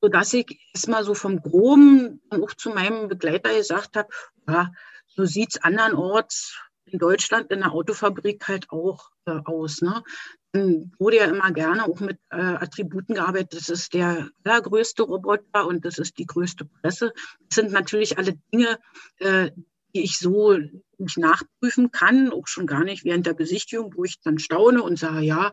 sodass 0.00 0.32
ich 0.32 0.58
erstmal 0.74 1.04
so 1.04 1.14
vom 1.14 1.40
Groben 1.40 2.20
auch 2.30 2.52
zu 2.54 2.70
meinem 2.70 3.06
Begleiter 3.06 3.54
gesagt 3.54 3.96
habe, 3.96 4.08
ja, 4.48 4.72
so 5.06 5.24
sieht 5.24 5.50
es 5.50 5.62
andernorts 5.62 6.58
in 6.86 6.98
Deutschland 6.98 7.52
in 7.52 7.60
der 7.60 7.72
Autofabrik 7.72 8.48
halt 8.48 8.70
auch 8.70 9.10
äh, 9.26 9.38
aus. 9.44 9.82
Ne? 9.82 10.02
Dann 10.50 10.92
wurde 10.98 11.18
ja 11.18 11.26
immer 11.26 11.52
gerne 11.52 11.84
auch 11.84 12.00
mit 12.00 12.18
äh, 12.30 12.40
Attributen 12.40 13.14
gearbeitet. 13.14 13.52
Das 13.52 13.68
ist 13.68 13.94
der 13.94 14.30
allergrößte 14.42 15.04
Roboter 15.04 15.68
und 15.68 15.84
das 15.84 15.98
ist 15.98 16.18
die 16.18 16.26
größte 16.26 16.64
Presse. 16.64 17.12
Das 17.48 17.54
sind 17.54 17.70
natürlich 17.70 18.18
alle 18.18 18.32
Dinge, 18.52 18.80
äh, 19.18 19.52
die 19.94 20.02
ich 20.02 20.18
so 20.18 20.58
nicht 20.98 21.18
nachprüfen 21.18 21.92
kann, 21.92 22.32
auch 22.32 22.46
schon 22.46 22.66
gar 22.66 22.82
nicht 22.82 23.04
während 23.04 23.26
der 23.26 23.34
Besichtigung, 23.34 23.94
wo 23.96 24.04
ich 24.04 24.20
dann 24.20 24.38
staune 24.38 24.82
und 24.82 24.98
sage, 24.98 25.20
ja, 25.20 25.52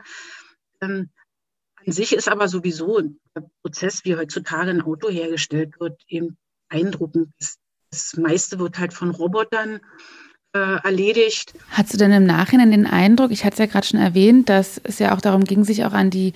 ähm, 0.81 1.09
an 1.85 1.93
sich 1.93 2.13
ist 2.13 2.27
aber 2.27 2.47
sowieso 2.47 3.01
der 3.35 3.49
Prozess, 3.61 4.03
wie 4.03 4.15
heutzutage 4.15 4.71
ein 4.71 4.81
Auto 4.81 5.09
hergestellt 5.09 5.79
wird, 5.79 6.01
eben 6.07 6.37
beeindruckend. 6.69 7.29
Das, 7.39 7.57
das 7.91 8.17
meiste 8.17 8.59
wird 8.59 8.77
halt 8.77 8.93
von 8.93 9.11
Robotern 9.11 9.79
äh, 10.53 10.79
erledigt. 10.83 11.53
Hast 11.69 11.93
du 11.93 11.97
denn 11.97 12.11
im 12.11 12.25
Nachhinein 12.25 12.71
den 12.71 12.87
Eindruck, 12.87 13.31
ich 13.31 13.43
hatte 13.43 13.53
es 13.53 13.59
ja 13.59 13.65
gerade 13.67 13.85
schon 13.85 13.99
erwähnt, 13.99 14.49
dass 14.49 14.79
es 14.83 14.99
ja 14.99 15.15
auch 15.15 15.21
darum 15.21 15.43
ging, 15.43 15.63
sich 15.63 15.85
auch 15.85 15.93
an 15.93 16.09
die 16.09 16.33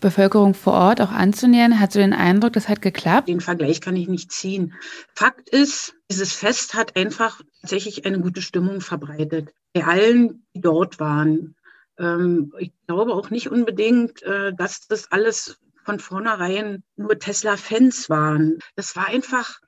Bevölkerung 0.00 0.54
vor 0.54 0.74
Ort 0.74 1.00
auch 1.00 1.10
anzunähern. 1.10 1.80
Hast 1.80 1.94
du 1.94 1.98
den 1.98 2.12
Eindruck, 2.12 2.52
das 2.52 2.68
hat 2.68 2.82
geklappt? 2.82 3.28
Den 3.28 3.40
Vergleich 3.40 3.80
kann 3.80 3.96
ich 3.96 4.08
nicht 4.08 4.30
ziehen. 4.32 4.74
Fakt 5.14 5.48
ist, 5.48 5.94
dieses 6.10 6.32
Fest 6.32 6.74
hat 6.74 6.96
einfach 6.96 7.40
tatsächlich 7.60 8.04
eine 8.04 8.20
gute 8.20 8.42
Stimmung 8.42 8.80
verbreitet. 8.80 9.52
Bei 9.72 9.84
allen, 9.84 10.44
die 10.54 10.60
dort 10.60 11.00
waren. 11.00 11.54
Ähm, 12.02 12.52
ich 12.58 12.72
glaube 12.86 13.14
auch 13.14 13.30
nicht 13.30 13.50
unbedingt, 13.50 14.22
äh, 14.22 14.52
dass 14.52 14.86
das 14.88 15.10
alles 15.12 15.58
von 15.84 16.00
vornherein 16.00 16.82
nur 16.96 17.18
Tesla-Fans 17.18 18.10
waren. 18.10 18.58
Das 18.76 18.94
war 18.96 19.06
einfach 19.06 19.60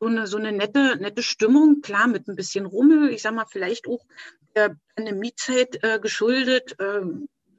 so 0.00 0.06
eine, 0.06 0.26
so 0.26 0.38
eine 0.38 0.52
nette, 0.52 0.96
nette 0.96 1.22
Stimmung, 1.22 1.80
klar, 1.82 2.06
mit 2.06 2.28
ein 2.28 2.36
bisschen 2.36 2.66
Rummel, 2.66 3.10
ich 3.10 3.22
sag 3.22 3.34
mal, 3.34 3.46
vielleicht 3.46 3.86
auch 3.86 4.04
der 4.56 4.76
Pandemiezeit 4.96 5.82
äh, 5.82 5.98
geschuldet, 6.00 6.78
äh, 6.80 7.02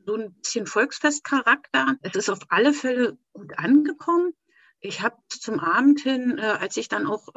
so 0.05 0.15
ein 0.15 0.33
bisschen 0.33 0.65
Volksfestcharakter. 0.65 1.95
Es 2.01 2.15
ist 2.15 2.29
auf 2.29 2.39
alle 2.49 2.73
Fälle 2.73 3.17
gut 3.33 3.57
angekommen. 3.57 4.33
Ich 4.79 5.01
habe 5.01 5.15
zum 5.29 5.59
Abend 5.59 6.01
hin, 6.01 6.39
äh, 6.39 6.41
als 6.41 6.75
ich 6.77 6.87
dann 6.87 7.05
auch 7.05 7.27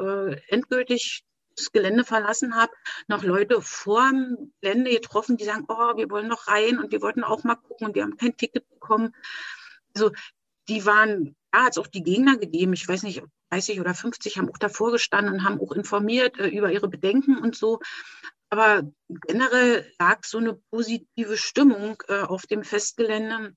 endgültig 0.47 1.23
das 1.55 1.71
Gelände 1.71 2.03
verlassen 2.03 2.55
habe, 2.55 2.71
noch 3.07 3.23
Leute 3.23 3.61
vor 3.61 4.09
dem 4.09 4.53
Gelände 4.61 4.91
getroffen, 4.91 5.37
die 5.37 5.45
sagen, 5.45 5.65
oh, 5.67 5.97
wir 5.97 6.09
wollen 6.09 6.27
noch 6.27 6.47
rein 6.47 6.79
und 6.79 6.91
wir 6.91 7.01
wollten 7.01 7.23
auch 7.23 7.43
mal 7.43 7.55
gucken 7.55 7.87
und 7.87 7.95
wir 7.95 8.03
haben 8.03 8.17
kein 8.17 8.37
Ticket 8.37 8.69
bekommen. 8.69 9.15
Also 9.95 10.11
die 10.67 10.85
waren, 10.85 11.35
ja, 11.53 11.65
hat 11.65 11.73
es 11.73 11.77
auch 11.77 11.87
die 11.87 12.03
Gegner 12.03 12.37
gegeben, 12.37 12.73
ich 12.73 12.87
weiß 12.87 13.03
nicht, 13.03 13.23
30 13.51 13.79
oder 13.79 13.93
50 13.93 14.37
haben 14.37 14.49
auch 14.49 14.57
davor 14.57 14.91
gestanden 14.91 15.35
und 15.35 15.43
haben 15.43 15.61
auch 15.61 15.71
informiert 15.71 16.37
äh, 16.39 16.47
über 16.47 16.71
ihre 16.71 16.89
Bedenken 16.89 17.37
und 17.37 17.55
so. 17.55 17.79
Aber 18.49 18.83
generell 19.07 19.91
lag 19.99 20.23
so 20.23 20.37
eine 20.37 20.55
positive 20.71 21.37
Stimmung 21.37 22.01
äh, 22.07 22.21
auf 22.21 22.45
dem 22.47 22.63
Festgelände. 22.63 23.55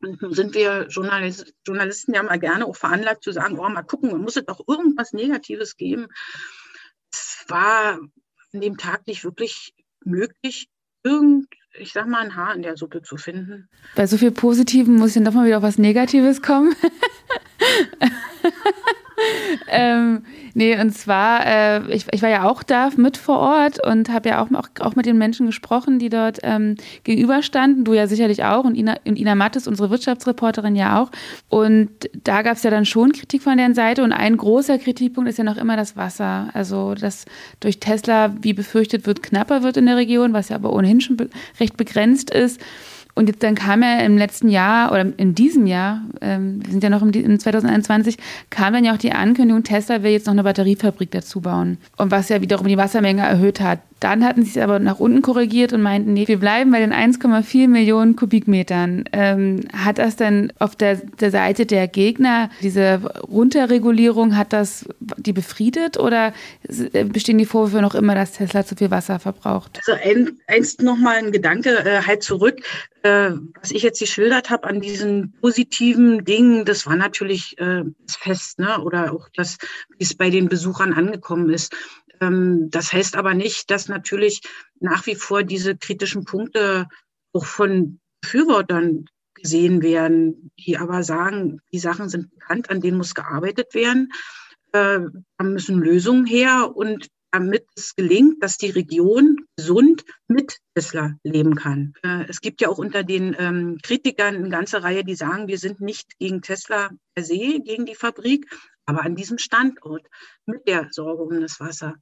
Und 0.00 0.20
nun 0.20 0.34
sind 0.34 0.54
wir 0.54 0.86
Journalist, 0.88 1.54
Journalisten 1.66 2.14
ja 2.14 2.22
mal 2.22 2.38
gerne 2.38 2.66
auch 2.66 2.76
veranlagt 2.76 3.22
zu 3.22 3.32
sagen, 3.32 3.58
oh, 3.58 3.68
mal 3.68 3.82
gucken, 3.82 4.10
man 4.10 4.20
muss 4.20 4.36
es 4.36 4.44
doch 4.44 4.60
irgendwas 4.66 5.12
Negatives 5.12 5.76
geben. 5.76 6.08
War 7.48 7.98
an 8.52 8.60
dem 8.60 8.76
Tag 8.76 9.06
nicht 9.06 9.24
wirklich 9.24 9.74
möglich, 10.04 10.68
irgend, 11.02 11.46
ich 11.72 11.92
sag 11.92 12.06
mal, 12.06 12.20
ein 12.20 12.36
Haar 12.36 12.54
in 12.54 12.62
der 12.62 12.76
Suppe 12.76 13.02
zu 13.02 13.16
finden. 13.16 13.68
Bei 13.96 14.06
so 14.06 14.16
viel 14.16 14.30
Positiven 14.30 14.96
muss 14.96 15.14
dann 15.14 15.24
doch 15.24 15.32
mal 15.32 15.46
wieder 15.46 15.58
auf 15.58 15.62
was 15.62 15.78
Negatives 15.78 16.42
kommen. 16.42 16.74
ähm, 19.68 20.22
nee, 20.54 20.78
und 20.80 20.90
zwar, 20.92 21.46
äh, 21.46 21.94
ich, 21.94 22.06
ich 22.12 22.22
war 22.22 22.28
ja 22.28 22.48
auch 22.48 22.62
da 22.62 22.90
mit 22.96 23.16
vor 23.16 23.38
Ort 23.38 23.84
und 23.84 24.08
habe 24.10 24.28
ja 24.28 24.42
auch, 24.42 24.50
auch, 24.52 24.68
auch 24.80 24.96
mit 24.96 25.06
den 25.06 25.18
Menschen 25.18 25.46
gesprochen, 25.46 25.98
die 25.98 26.08
dort 26.08 26.38
ähm, 26.42 26.76
gegenüberstanden. 27.04 27.84
Du 27.84 27.94
ja 27.94 28.06
sicherlich 28.06 28.44
auch 28.44 28.64
und 28.64 28.76
Ina, 28.76 28.96
und 29.04 29.18
Ina 29.18 29.34
Mattes, 29.34 29.66
unsere 29.66 29.90
Wirtschaftsreporterin, 29.90 30.76
ja 30.76 31.00
auch. 31.00 31.10
Und 31.48 31.90
da 32.22 32.42
gab 32.42 32.56
es 32.56 32.62
ja 32.62 32.70
dann 32.70 32.86
schon 32.86 33.12
Kritik 33.12 33.42
von 33.42 33.56
deren 33.56 33.74
Seite 33.74 34.02
und 34.02 34.12
ein 34.12 34.36
großer 34.36 34.78
Kritikpunkt 34.78 35.28
ist 35.28 35.38
ja 35.38 35.44
noch 35.44 35.56
immer 35.56 35.76
das 35.76 35.96
Wasser. 35.96 36.50
Also, 36.54 36.94
dass 36.94 37.24
durch 37.60 37.80
Tesla, 37.80 38.34
wie 38.40 38.52
befürchtet 38.52 39.06
wird, 39.06 39.22
knapper 39.22 39.62
wird 39.62 39.76
in 39.76 39.86
der 39.86 39.96
Region, 39.96 40.32
was 40.32 40.48
ja 40.48 40.56
aber 40.56 40.72
ohnehin 40.72 41.00
schon 41.00 41.16
be 41.16 41.28
recht 41.60 41.76
begrenzt 41.76 42.30
ist. 42.30 42.60
Und 43.14 43.28
jetzt 43.28 43.42
dann 43.42 43.54
kam 43.54 43.82
ja 43.82 44.00
im 44.00 44.18
letzten 44.18 44.48
Jahr 44.48 44.90
oder 44.90 45.06
in 45.16 45.34
diesem 45.34 45.66
Jahr, 45.66 46.02
ähm, 46.20 46.60
wir 46.64 46.72
sind 46.72 46.82
ja 46.82 46.90
noch 46.90 47.02
im, 47.02 47.12
in 47.12 47.38
2021, 47.38 48.16
kam 48.50 48.72
dann 48.72 48.84
ja 48.84 48.92
auch 48.92 48.98
die 48.98 49.12
Ankündigung, 49.12 49.62
Tesla 49.62 50.02
will 50.02 50.10
jetzt 50.10 50.26
noch 50.26 50.32
eine 50.32 50.42
Batteriefabrik 50.42 51.12
dazu 51.12 51.40
bauen. 51.40 51.78
Und 51.96 52.10
was 52.10 52.28
ja 52.28 52.40
wiederum 52.40 52.66
die 52.66 52.76
Wassermenge 52.76 53.22
erhöht 53.22 53.60
hat. 53.60 53.80
Dann 54.00 54.24
hatten 54.24 54.42
sie 54.42 54.50
es 54.50 54.58
aber 54.58 54.80
nach 54.80 54.98
unten 55.00 55.22
korrigiert 55.22 55.72
und 55.72 55.80
meinten, 55.80 56.12
nee, 56.12 56.28
wir 56.28 56.38
bleiben 56.38 56.72
bei 56.72 56.80
den 56.80 56.92
1,4 56.92 57.68
Millionen 57.68 58.16
Kubikmetern. 58.16 59.04
Ähm, 59.12 59.60
hat 59.72 59.98
das 59.98 60.16
denn 60.16 60.52
auf 60.58 60.76
der, 60.76 60.96
der 60.96 61.30
Seite 61.30 61.64
der 61.64 61.88
Gegner, 61.88 62.50
diese 62.60 63.00
Runterregulierung, 63.22 64.36
hat 64.36 64.52
das 64.52 64.86
die 65.16 65.32
befriedet 65.32 65.98
oder 65.98 66.34
bestehen 67.06 67.38
die 67.38 67.46
Vorwürfe 67.46 67.80
noch 67.80 67.94
immer, 67.94 68.14
dass 68.14 68.32
Tesla 68.32 68.66
zu 68.66 68.74
viel 68.74 68.90
Wasser 68.90 69.20
verbraucht? 69.20 69.80
Also 69.86 69.98
ein, 70.04 70.38
einst 70.48 70.82
nochmal 70.82 71.16
ein 71.16 71.32
Gedanke 71.32 71.70
äh, 71.70 72.02
halt 72.02 72.22
zurück. 72.22 72.60
Äh, 73.04 73.32
was 73.60 73.70
ich 73.70 73.82
jetzt 73.82 73.98
geschildert 73.98 74.48
habe 74.48 74.66
an 74.66 74.80
diesen 74.80 75.32
positiven 75.32 76.24
Dingen, 76.24 76.64
das 76.64 76.86
war 76.86 76.96
natürlich 76.96 77.58
äh, 77.58 77.82
das 78.00 78.16
Fest, 78.16 78.58
ne? 78.58 78.80
oder 78.80 79.12
auch 79.12 79.28
das, 79.34 79.58
wie 79.90 80.04
es 80.04 80.16
bei 80.16 80.30
den 80.30 80.48
Besuchern 80.48 80.94
angekommen 80.94 81.50
ist. 81.50 81.76
Ähm, 82.22 82.70
das 82.70 82.94
heißt 82.94 83.16
aber 83.16 83.34
nicht, 83.34 83.70
dass 83.70 83.88
natürlich 83.88 84.40
nach 84.80 85.04
wie 85.04 85.16
vor 85.16 85.42
diese 85.42 85.76
kritischen 85.76 86.24
Punkte 86.24 86.86
auch 87.34 87.44
von 87.44 88.00
Befürwortern 88.22 89.04
gesehen 89.34 89.82
werden, 89.82 90.50
die 90.58 90.78
aber 90.78 91.02
sagen, 91.02 91.60
die 91.74 91.80
Sachen 91.80 92.08
sind 92.08 92.30
bekannt, 92.30 92.70
an 92.70 92.80
denen 92.80 92.96
muss 92.96 93.14
gearbeitet 93.14 93.74
werden. 93.74 94.12
Äh, 94.72 95.00
da 95.36 95.44
müssen 95.44 95.78
Lösungen 95.78 96.24
her 96.24 96.74
und 96.74 97.08
damit 97.34 97.66
es 97.74 97.96
gelingt, 97.96 98.40
dass 98.44 98.58
die 98.58 98.70
Region 98.70 99.48
gesund 99.56 100.04
mit 100.28 100.58
Tesla 100.74 101.16
leben 101.24 101.56
kann. 101.56 101.94
Äh, 102.04 102.26
es 102.28 102.40
gibt 102.40 102.60
ja 102.60 102.68
auch 102.68 102.78
unter 102.78 103.02
den 103.02 103.34
ähm, 103.36 103.78
Kritikern 103.82 104.36
eine 104.36 104.50
ganze 104.50 104.84
Reihe, 104.84 105.02
die 105.02 105.16
sagen, 105.16 105.48
wir 105.48 105.58
sind 105.58 105.80
nicht 105.80 106.16
gegen 106.20 106.42
Tesla 106.42 106.90
per 107.12 107.24
se, 107.24 107.60
gegen 107.60 107.86
die 107.86 107.96
Fabrik, 107.96 108.46
aber 108.86 109.02
an 109.02 109.16
diesem 109.16 109.38
Standort 109.38 110.06
mit 110.46 110.68
der 110.68 110.88
Sorge 110.92 111.24
um 111.24 111.40
das 111.40 111.58
Wasser. 111.58 111.96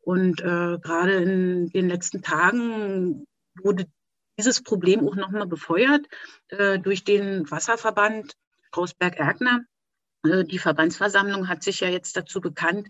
Und 0.00 0.40
äh, 0.40 0.78
gerade 0.78 1.14
in 1.14 1.68
den 1.70 1.88
letzten 1.88 2.22
Tagen 2.22 3.26
wurde 3.60 3.86
dieses 4.38 4.62
Problem 4.62 5.00
auch 5.08 5.16
nochmal 5.16 5.48
befeuert 5.48 6.06
äh, 6.50 6.78
durch 6.78 7.02
den 7.02 7.50
Wasserverband 7.50 8.34
Krausberg-Erkner. 8.70 9.64
Äh, 10.22 10.44
die 10.44 10.60
Verbandsversammlung 10.60 11.48
hat 11.48 11.64
sich 11.64 11.80
ja 11.80 11.88
jetzt 11.88 12.16
dazu 12.16 12.40
bekannt, 12.40 12.86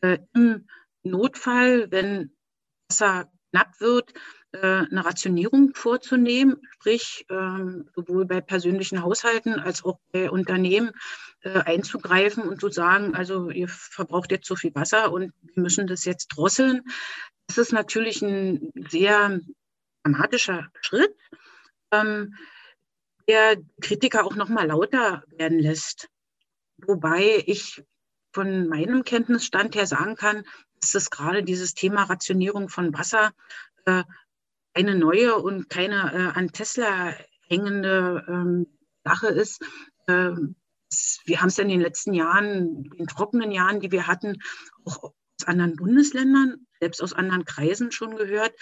äh, 0.00 0.20
im 0.32 0.66
Notfall, 1.04 1.90
wenn 1.90 2.34
Wasser 2.88 3.30
knapp 3.50 3.80
wird, 3.80 4.12
äh, 4.52 4.58
eine 4.58 5.04
Rationierung 5.04 5.74
vorzunehmen, 5.74 6.56
sprich 6.74 7.26
ähm, 7.30 7.88
sowohl 7.94 8.24
bei 8.24 8.40
persönlichen 8.40 9.02
Haushalten 9.02 9.54
als 9.54 9.84
auch 9.84 9.98
bei 10.12 10.30
Unternehmen 10.30 10.92
äh, 11.40 11.60
einzugreifen 11.60 12.44
und 12.44 12.60
zu 12.60 12.70
sagen, 12.70 13.14
also 13.14 13.50
ihr 13.50 13.68
verbraucht 13.68 14.30
jetzt 14.30 14.46
so 14.46 14.56
viel 14.56 14.74
Wasser 14.74 15.12
und 15.12 15.32
wir 15.42 15.62
müssen 15.62 15.86
das 15.86 16.04
jetzt 16.04 16.28
drosseln. 16.28 16.82
Das 17.46 17.58
ist 17.58 17.72
natürlich 17.72 18.22
ein 18.22 18.72
sehr 18.88 19.40
dramatischer 20.02 20.68
Schritt, 20.80 21.14
ähm, 21.92 22.34
der 23.28 23.56
Kritiker 23.80 24.24
auch 24.24 24.36
noch 24.36 24.48
mal 24.48 24.66
lauter 24.66 25.24
werden 25.28 25.58
lässt. 25.58 26.08
Wobei 26.78 27.42
ich 27.46 27.82
von 28.32 28.68
meinem 28.68 29.04
Kenntnisstand 29.04 29.74
her 29.74 29.86
sagen 29.86 30.16
kann, 30.16 30.44
dass 30.84 30.92
das 30.92 31.08
gerade 31.08 31.42
dieses 31.42 31.72
Thema 31.72 32.02
Rationierung 32.02 32.68
von 32.68 32.92
Wasser 32.92 33.32
äh, 33.86 34.04
eine 34.74 34.94
neue 34.94 35.36
und 35.36 35.70
keine 35.70 36.12
äh, 36.12 36.38
an 36.38 36.48
Tesla 36.48 37.14
hängende 37.48 38.22
ähm, 38.28 38.66
Sache 39.02 39.28
ist. 39.28 39.64
Ähm, 40.08 40.56
wir 41.24 41.40
haben 41.40 41.48
es 41.48 41.58
in 41.58 41.68
den 41.68 41.80
letzten 41.80 42.12
Jahren, 42.12 42.90
in 42.96 43.06
trockenen 43.06 43.50
Jahren, 43.50 43.80
die 43.80 43.92
wir 43.92 44.06
hatten, 44.06 44.42
auch 44.84 45.04
aus 45.04 45.46
anderen 45.46 45.76
Bundesländern, 45.76 46.66
selbst 46.80 47.02
aus 47.02 47.14
anderen 47.14 47.46
Kreisen 47.46 47.90
schon 47.90 48.16
gehört, 48.16 48.52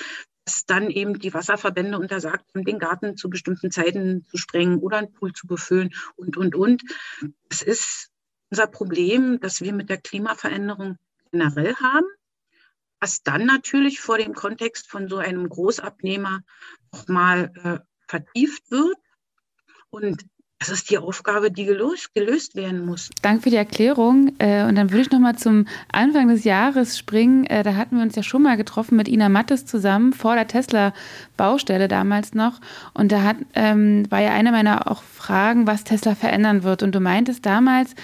dass 0.45 0.65
dann 0.65 0.91
eben 0.91 1.19
die 1.19 1.35
Wasserverbände 1.35 1.99
untersagt 1.99 2.47
haben, 2.55 2.65
den 2.65 2.79
Garten 2.79 3.17
zu 3.17 3.31
bestimmten 3.31 3.73
Zeiten 3.73 4.25
zu 4.31 4.37
sprengen 4.37 4.79
oder 4.79 4.99
einen 4.99 5.13
Pool 5.13 5.33
zu 5.33 5.49
befüllen 5.49 5.91
und, 6.15 6.37
und, 6.37 6.55
und. 6.55 6.83
Das 7.49 7.63
ist 7.63 8.11
unser 8.51 8.69
Problem, 8.69 9.41
das 9.41 9.61
wir 9.61 9.73
mit 9.73 9.91
der 9.91 9.99
Klimaveränderung 9.99 10.99
generell 11.33 11.75
haben 11.77 12.07
was 13.03 13.25
dann 13.25 13.47
natürlich 13.47 14.01
vor 14.01 14.17
dem 14.17 14.33
Kontext 14.33 14.89
von 14.89 15.09
so 15.09 15.17
einem 15.17 15.49
Großabnehmer 15.49 16.43
nochmal 16.93 17.53
äh, 17.65 17.79
vertieft 18.07 18.71
wird. 18.71 18.97
Und 19.91 20.25
das 20.61 20.69
ist 20.69 20.91
die 20.91 20.99
Aufgabe, 20.99 21.51
die 21.51 21.65
gelöst, 21.65 22.15
gelöst 22.15 22.55
werden 22.55 22.87
muss. 22.87 23.11
Danke 23.21 23.43
für 23.43 23.51
die 23.51 23.57
Erklärung. 23.57 24.37
Äh, 24.39 24.65
und 24.67 24.77
dann 24.77 24.93
würde 24.93 25.03
ich 25.03 25.11
noch 25.11 25.19
mal 25.19 25.37
zum 25.37 25.67
Anfang 25.91 26.29
des 26.29 26.45
Jahres 26.45 26.97
springen. 26.97 27.45
Äh, 27.47 27.65
da 27.65 27.75
hatten 27.75 27.97
wir 27.97 28.05
uns 28.05 28.15
ja 28.15 28.23
schon 28.23 28.43
mal 28.43 28.57
getroffen 28.57 28.97
mit 28.97 29.09
Ina 29.09 29.29
Mattes 29.29 29.67
zusammen 29.67 30.13
vor 30.13 30.37
der 30.37 30.47
Tesla-Baustelle 30.47 31.89
damals 31.89 32.35
noch. 32.35 32.61
Und 32.95 33.11
da 33.11 33.25
hat, 33.25 33.39
ähm, 33.55 34.09
war 34.11 34.21
ja 34.21 34.31
eine 34.31 34.53
meiner 34.53 34.89
auch 34.89 35.03
Fragen, 35.03 35.67
was 35.67 35.83
Tesla 35.83 36.15
verändern 36.15 36.63
wird. 36.63 36.85
Und 36.85 36.95
du 36.95 37.01
meintest 37.01 37.45
damals, 37.45 37.97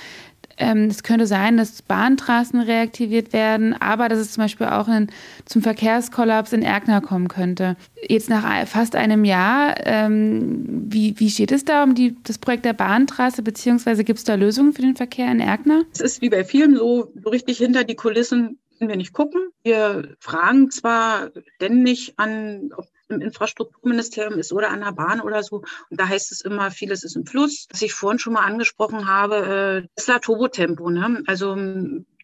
ähm, 0.58 0.86
es 0.86 1.02
könnte 1.02 1.26
sein, 1.26 1.56
dass 1.56 1.82
Bahntrassen 1.82 2.60
reaktiviert 2.60 3.32
werden, 3.32 3.74
aber 3.80 4.08
dass 4.08 4.18
es 4.18 4.32
zum 4.32 4.44
Beispiel 4.44 4.66
auch 4.66 4.88
in, 4.88 5.08
zum 5.44 5.62
Verkehrskollaps 5.62 6.52
in 6.52 6.62
Erkner 6.62 7.00
kommen 7.00 7.28
könnte. 7.28 7.76
Jetzt 8.08 8.28
nach 8.28 8.66
fast 8.66 8.96
einem 8.96 9.24
Jahr, 9.24 9.74
ähm, 9.84 10.64
wie, 10.88 11.18
wie 11.18 11.30
steht 11.30 11.52
es 11.52 11.64
da 11.64 11.84
um 11.84 11.94
die, 11.94 12.16
das 12.24 12.38
Projekt 12.38 12.64
der 12.64 12.72
Bahntrasse, 12.72 13.42
beziehungsweise 13.42 14.04
gibt 14.04 14.18
es 14.18 14.24
da 14.24 14.34
Lösungen 14.34 14.72
für 14.72 14.82
den 14.82 14.96
Verkehr 14.96 15.30
in 15.30 15.40
Erkner? 15.40 15.82
Es 15.92 16.00
ist 16.00 16.22
wie 16.22 16.30
bei 16.30 16.44
vielen 16.44 16.76
so, 16.76 17.12
so 17.22 17.30
richtig 17.30 17.58
hinter 17.58 17.84
die 17.84 17.96
Kulissen 17.96 18.58
können 18.78 18.90
wir 18.90 18.96
nicht 18.96 19.12
gucken. 19.12 19.40
Wir 19.64 20.14
fragen 20.20 20.70
zwar 20.70 21.30
ständig 21.56 22.14
an, 22.16 22.70
ob 22.76 22.86
im 23.08 23.20
Infrastrukturministerium 23.20 24.38
ist 24.38 24.52
oder 24.52 24.70
an 24.70 24.80
der 24.80 24.92
Bahn 24.92 25.20
oder 25.20 25.42
so. 25.42 25.62
Und 25.90 26.00
da 26.00 26.08
heißt 26.08 26.32
es 26.32 26.40
immer, 26.40 26.70
vieles 26.70 27.04
ist 27.04 27.16
im 27.16 27.26
Fluss. 27.26 27.66
Was 27.70 27.82
ich 27.82 27.92
vorhin 27.92 28.18
schon 28.18 28.34
mal 28.34 28.44
angesprochen 28.44 29.08
habe, 29.08 29.84
äh, 29.84 29.88
Tesla 29.96 30.18
Turbotempo. 30.18 30.90
Ne? 30.90 31.22
Also 31.26 31.56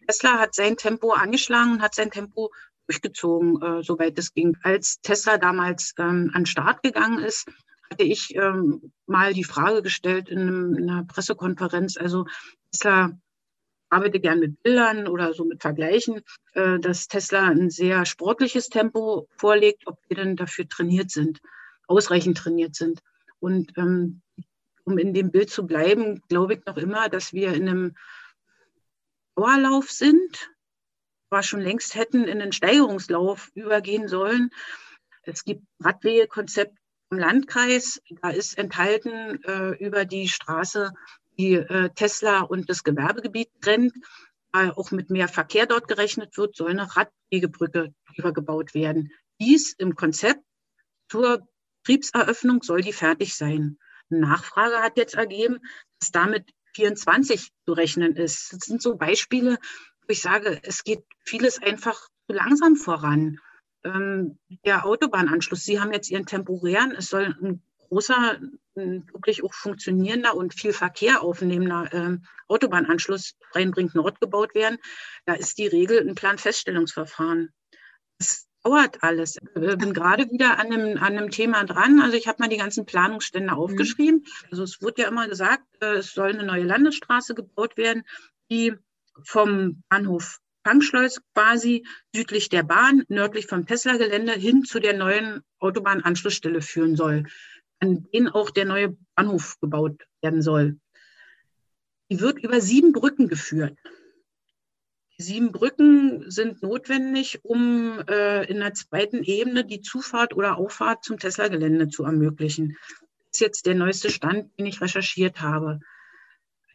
Tesla 0.07 0.39
hat 0.39 0.55
sein 0.55 0.77
Tempo 0.77 1.11
angeschlagen 1.11 1.73
und 1.73 1.81
hat 1.81 1.95
sein 1.95 2.11
Tempo 2.11 2.51
durchgezogen, 2.87 3.61
äh, 3.61 3.83
soweit 3.83 4.17
es 4.19 4.33
ging. 4.33 4.57
Als 4.61 4.99
Tesla 5.01 5.37
damals 5.37 5.93
ähm, 5.97 6.31
an 6.33 6.45
Start 6.45 6.83
gegangen 6.83 7.19
ist, 7.19 7.47
hatte 7.89 8.03
ich 8.03 8.35
ähm, 8.35 8.91
mal 9.05 9.33
die 9.33 9.43
Frage 9.43 9.81
gestellt 9.81 10.29
in, 10.29 10.39
einem, 10.39 10.75
in 10.75 10.89
einer 10.89 11.03
Pressekonferenz. 11.03 11.97
Also 11.97 12.25
Tesla 12.71 13.11
arbeite 13.89 14.19
gern 14.19 14.39
mit 14.39 14.61
Bildern 14.63 15.07
oder 15.07 15.33
so 15.33 15.45
mit 15.45 15.61
Vergleichen, 15.61 16.21
äh, 16.53 16.79
dass 16.79 17.07
Tesla 17.07 17.47
ein 17.47 17.69
sehr 17.69 18.05
sportliches 18.05 18.69
Tempo 18.69 19.27
vorlegt, 19.37 19.87
ob 19.87 19.99
wir 20.07 20.17
denn 20.17 20.35
dafür 20.35 20.67
trainiert 20.67 21.11
sind, 21.11 21.39
ausreichend 21.87 22.37
trainiert 22.37 22.75
sind. 22.75 23.01
Und 23.39 23.77
ähm, 23.77 24.21
um 24.85 24.97
in 24.97 25.13
dem 25.13 25.31
Bild 25.31 25.49
zu 25.49 25.65
bleiben, 25.65 26.21
glaube 26.29 26.55
ich 26.55 26.65
noch 26.65 26.77
immer, 26.77 27.09
dass 27.09 27.33
wir 27.33 27.53
in 27.53 27.67
einem 27.67 27.95
Dauerlauf 29.35 29.91
sind, 29.91 30.51
aber 31.29 31.43
schon 31.43 31.61
längst 31.61 31.95
hätten 31.95 32.23
in 32.25 32.41
einen 32.41 32.53
Steigerungslauf 32.53 33.51
übergehen 33.53 34.07
sollen. 34.07 34.51
Es 35.23 35.43
gibt 35.43 35.63
Radwegekonzept 35.79 36.77
im 37.11 37.17
Landkreis, 37.17 38.01
da 38.21 38.29
ist 38.29 38.57
enthalten 38.57 39.43
äh, 39.43 39.71
über 39.83 40.05
die 40.05 40.27
Straße 40.27 40.93
die 41.37 41.53
äh, 41.53 41.89
Tesla 41.95 42.41
und 42.41 42.69
das 42.69 42.83
Gewerbegebiet 42.83 43.49
trennt, 43.61 43.93
weil 44.51 44.71
auch 44.71 44.91
mit 44.91 45.09
mehr 45.09 45.27
Verkehr 45.27 45.65
dort 45.65 45.87
gerechnet 45.87 46.37
wird, 46.37 46.55
soll 46.55 46.71
eine 46.71 46.95
Radwegebrücke 46.95 47.93
übergebaut 48.15 48.73
werden. 48.73 49.11
Dies 49.39 49.73
im 49.73 49.95
Konzept 49.95 50.41
zur 51.09 51.47
Betriebseröffnung 51.83 52.63
soll 52.63 52.81
die 52.81 52.93
fertig 52.93 53.35
sein. 53.35 53.77
Nachfrage 54.09 54.77
hat 54.77 54.97
jetzt 54.97 55.15
ergeben, 55.15 55.59
dass 55.99 56.11
damit 56.11 56.51
24 56.73 57.51
zu 57.65 57.73
rechnen 57.73 58.15
ist. 58.15 58.53
Das 58.53 58.59
sind 58.61 58.81
so 58.81 58.95
Beispiele, 58.95 59.57
wo 60.01 60.09
ich 60.09 60.21
sage, 60.21 60.59
es 60.63 60.83
geht 60.83 61.03
vieles 61.23 61.61
einfach 61.61 62.09
zu 62.27 62.35
langsam 62.35 62.75
voran. 62.75 63.39
Ähm, 63.83 64.39
der 64.65 64.85
Autobahnanschluss, 64.85 65.63
Sie 65.63 65.79
haben 65.79 65.93
jetzt 65.93 66.09
Ihren 66.09 66.25
temporären, 66.25 66.91
es 66.91 67.09
soll 67.09 67.35
ein 67.41 67.61
großer, 67.89 68.39
wirklich 68.75 69.43
auch 69.43 69.53
funktionierender 69.53 70.35
und 70.35 70.53
viel 70.53 70.73
Verkehr 70.73 71.21
aufnehmender 71.21 71.93
äh, 71.93 72.17
Autobahnanschluss 72.47 73.35
Rheinbrink 73.53 73.95
Nord 73.95 74.19
gebaut 74.19 74.53
werden, 74.55 74.77
da 75.25 75.33
ist 75.33 75.57
die 75.57 75.67
Regel 75.67 75.99
ein 75.99 76.15
Planfeststellungsverfahren. 76.15 77.53
Das 78.19 78.47
dauert 78.63 79.03
alles. 79.03 79.37
Ich 79.37 79.77
bin 79.77 79.93
gerade 79.93 80.29
wieder 80.29 80.59
an 80.59 80.71
einem, 80.71 80.97
an 80.97 81.17
einem 81.17 81.29
Thema 81.29 81.63
dran. 81.63 82.01
Also 82.01 82.17
ich 82.17 82.27
habe 82.27 82.41
mal 82.41 82.49
die 82.49 82.57
ganzen 82.57 82.85
Planungsstände 82.85 83.53
mhm. 83.53 83.59
aufgeschrieben. 83.59 84.25
Also 84.51 84.63
es 84.63 84.81
wurde 84.81 85.03
ja 85.03 85.07
immer 85.07 85.27
gesagt, 85.27 85.63
äh, 85.81 85.97
es 85.97 86.13
soll 86.13 86.29
eine 86.29 86.43
neue 86.43 86.63
Landesstraße 86.63 87.35
gebaut 87.35 87.77
werden, 87.77 88.03
die 88.51 88.73
vom 89.23 89.83
Bahnhof 89.89 90.39
Fangschleus 90.65 91.21
quasi 91.35 91.85
südlich 92.13 92.49
der 92.49 92.63
Bahn, 92.63 93.03
nördlich 93.07 93.45
vom 93.45 93.67
Tesla-Gelände 93.67 94.33
hin 94.33 94.63
zu 94.63 94.79
der 94.79 94.97
neuen 94.97 95.43
Autobahnanschlussstelle 95.59 96.61
führen 96.61 96.95
soll 96.95 97.25
an 97.79 98.07
denen 98.13 98.29
auch 98.29 98.49
der 98.49 98.65
neue 98.65 98.97
Bahnhof 99.15 99.59
gebaut 99.59 100.05
werden 100.21 100.41
soll. 100.41 100.79
Die 102.09 102.19
wird 102.19 102.39
über 102.39 102.61
sieben 102.61 102.91
Brücken 102.91 103.27
geführt. 103.27 103.77
Die 105.17 105.23
sieben 105.23 105.51
Brücken 105.51 106.29
sind 106.29 106.61
notwendig, 106.61 107.39
um 107.43 107.99
äh, 108.07 108.45
in 108.45 108.59
der 108.59 108.73
zweiten 108.73 109.23
Ebene 109.23 109.65
die 109.65 109.81
Zufahrt 109.81 110.35
oder 110.35 110.57
Auffahrt 110.57 111.03
zum 111.03 111.17
Tesla-Gelände 111.17 111.87
zu 111.87 112.03
ermöglichen. 112.03 112.77
Das 112.99 113.35
ist 113.35 113.39
jetzt 113.39 113.65
der 113.65 113.75
neueste 113.75 114.09
Stand, 114.09 114.57
den 114.59 114.65
ich 114.65 114.81
recherchiert 114.81 115.41
habe. 115.41 115.79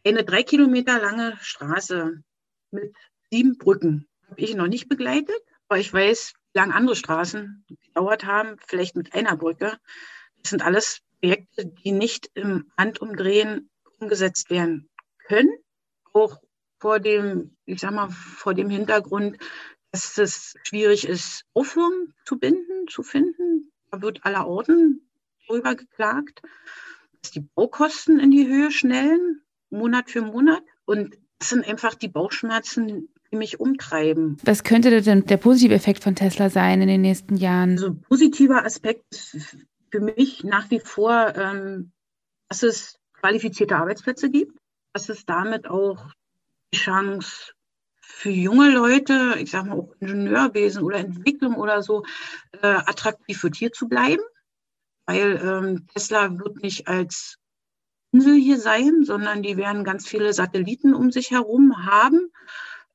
Eine 0.03 0.23
drei 0.23 0.41
Kilometer 0.41 0.99
lange 0.99 1.37
Straße 1.41 2.23
mit 2.71 2.95
sieben 3.29 3.57
Brücken 3.57 4.07
habe 4.27 4.41
ich 4.41 4.55
noch 4.55 4.67
nicht 4.67 4.89
begleitet, 4.89 5.39
aber 5.67 5.79
ich 5.79 5.93
weiß, 5.93 6.33
wie 6.53 6.59
lange 6.59 6.73
andere 6.73 6.95
Straßen 6.95 7.63
gedauert 7.67 8.25
haben, 8.25 8.57
vielleicht 8.65 8.95
mit 8.95 9.13
einer 9.13 9.37
Brücke. 9.37 9.77
Das 10.41 10.49
sind 10.49 10.63
alles 10.63 11.01
Projekte, 11.19 11.65
die 11.65 11.91
nicht 11.91 12.29
im 12.33 12.71
Handumdrehen 12.77 13.69
umgesetzt 13.99 14.49
werden 14.49 14.89
können. 15.27 15.49
Auch 16.13 16.37
vor 16.79 16.99
dem, 16.99 17.55
ich 17.65 17.79
sag 17.79 17.91
mal, 17.91 18.09
vor 18.09 18.53
dem 18.53 18.69
Hintergrund, 18.69 19.37
dass 19.91 20.17
es 20.17 20.55
schwierig 20.63 21.07
ist, 21.07 21.45
Aufhören 21.53 22.13
zu 22.25 22.39
binden, 22.39 22.87
zu 22.87 23.03
finden. 23.03 23.71
Da 23.91 24.01
wird 24.01 24.25
aller 24.25 24.47
Orten 24.47 25.07
drüber 25.47 25.75
geklagt, 25.75 26.41
dass 27.21 27.31
die 27.31 27.41
Baukosten 27.41 28.19
in 28.19 28.31
die 28.31 28.47
Höhe 28.47 28.71
schnellen, 28.71 29.41
Monat 29.69 30.09
für 30.09 30.21
Monat. 30.21 30.63
Und 30.85 31.17
das 31.39 31.49
sind 31.49 31.67
einfach 31.67 31.93
die 31.95 32.07
Bauchschmerzen, 32.07 33.09
die 33.31 33.35
mich 33.35 33.59
umtreiben. 33.59 34.37
Was 34.43 34.63
könnte 34.63 35.01
denn 35.01 35.25
der 35.25 35.37
positive 35.37 35.73
Effekt 35.73 36.03
von 36.03 36.15
Tesla 36.15 36.49
sein 36.49 36.81
in 36.81 36.87
den 36.87 37.01
nächsten 37.01 37.37
Jahren? 37.37 37.71
Also 37.71 37.93
positiver 37.93 38.65
Aspekt 38.65 39.35
für 39.91 39.99
mich 39.99 40.43
nach 40.43 40.69
wie 40.71 40.79
vor, 40.79 41.35
ähm, 41.35 41.91
dass 42.49 42.63
es 42.63 42.99
qualifizierte 43.13 43.75
Arbeitsplätze 43.75 44.29
gibt, 44.29 44.57
dass 44.93 45.09
es 45.09 45.25
damit 45.25 45.67
auch 45.67 46.11
die 46.73 46.77
Chance 46.77 47.53
für 48.01 48.29
junge 48.29 48.71
Leute, 48.71 49.35
ich 49.39 49.51
sage 49.51 49.69
mal 49.69 49.79
auch 49.79 49.93
Ingenieurwesen 49.99 50.83
oder 50.83 50.97
Entwicklung 50.97 51.55
oder 51.55 51.81
so, 51.81 52.03
äh, 52.61 52.67
attraktiv 52.67 53.43
wird, 53.43 53.55
hier 53.55 53.71
zu 53.71 53.87
bleiben. 53.87 54.23
Weil 55.05 55.41
ähm, 55.43 55.87
Tesla 55.87 56.37
wird 56.37 56.61
nicht 56.61 56.87
als 56.87 57.37
Insel 58.11 58.35
hier 58.35 58.59
sein, 58.59 59.03
sondern 59.03 59.41
die 59.41 59.57
werden 59.57 59.83
ganz 59.83 60.07
viele 60.07 60.33
Satelliten 60.33 60.93
um 60.93 61.11
sich 61.11 61.31
herum 61.31 61.85
haben, 61.85 62.31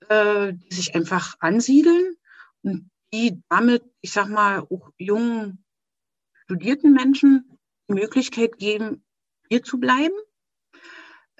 äh, 0.08 0.52
die 0.52 0.74
sich 0.74 0.94
einfach 0.94 1.36
ansiedeln 1.40 2.16
und 2.62 2.90
die 3.12 3.42
damit, 3.48 3.82
ich 4.00 4.12
sag 4.12 4.28
mal, 4.28 4.60
auch 4.60 4.90
jungen 4.98 5.64
studierten 6.46 6.92
Menschen 6.92 7.58
die 7.88 7.94
Möglichkeit 7.94 8.56
geben, 8.58 9.04
hier 9.48 9.62
zu 9.62 9.78
bleiben. 9.78 10.14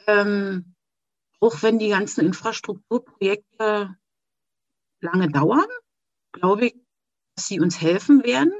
Ähm, 0.06 0.74
auch 1.40 1.62
wenn 1.62 1.78
die 1.78 1.88
ganzen 1.88 2.24
Infrastrukturprojekte 2.26 3.96
lange 5.00 5.28
dauern, 5.28 5.66
glaube 6.32 6.66
ich, 6.66 6.74
dass 7.36 7.48
sie 7.48 7.60
uns 7.60 7.80
helfen 7.80 8.24
werden 8.24 8.52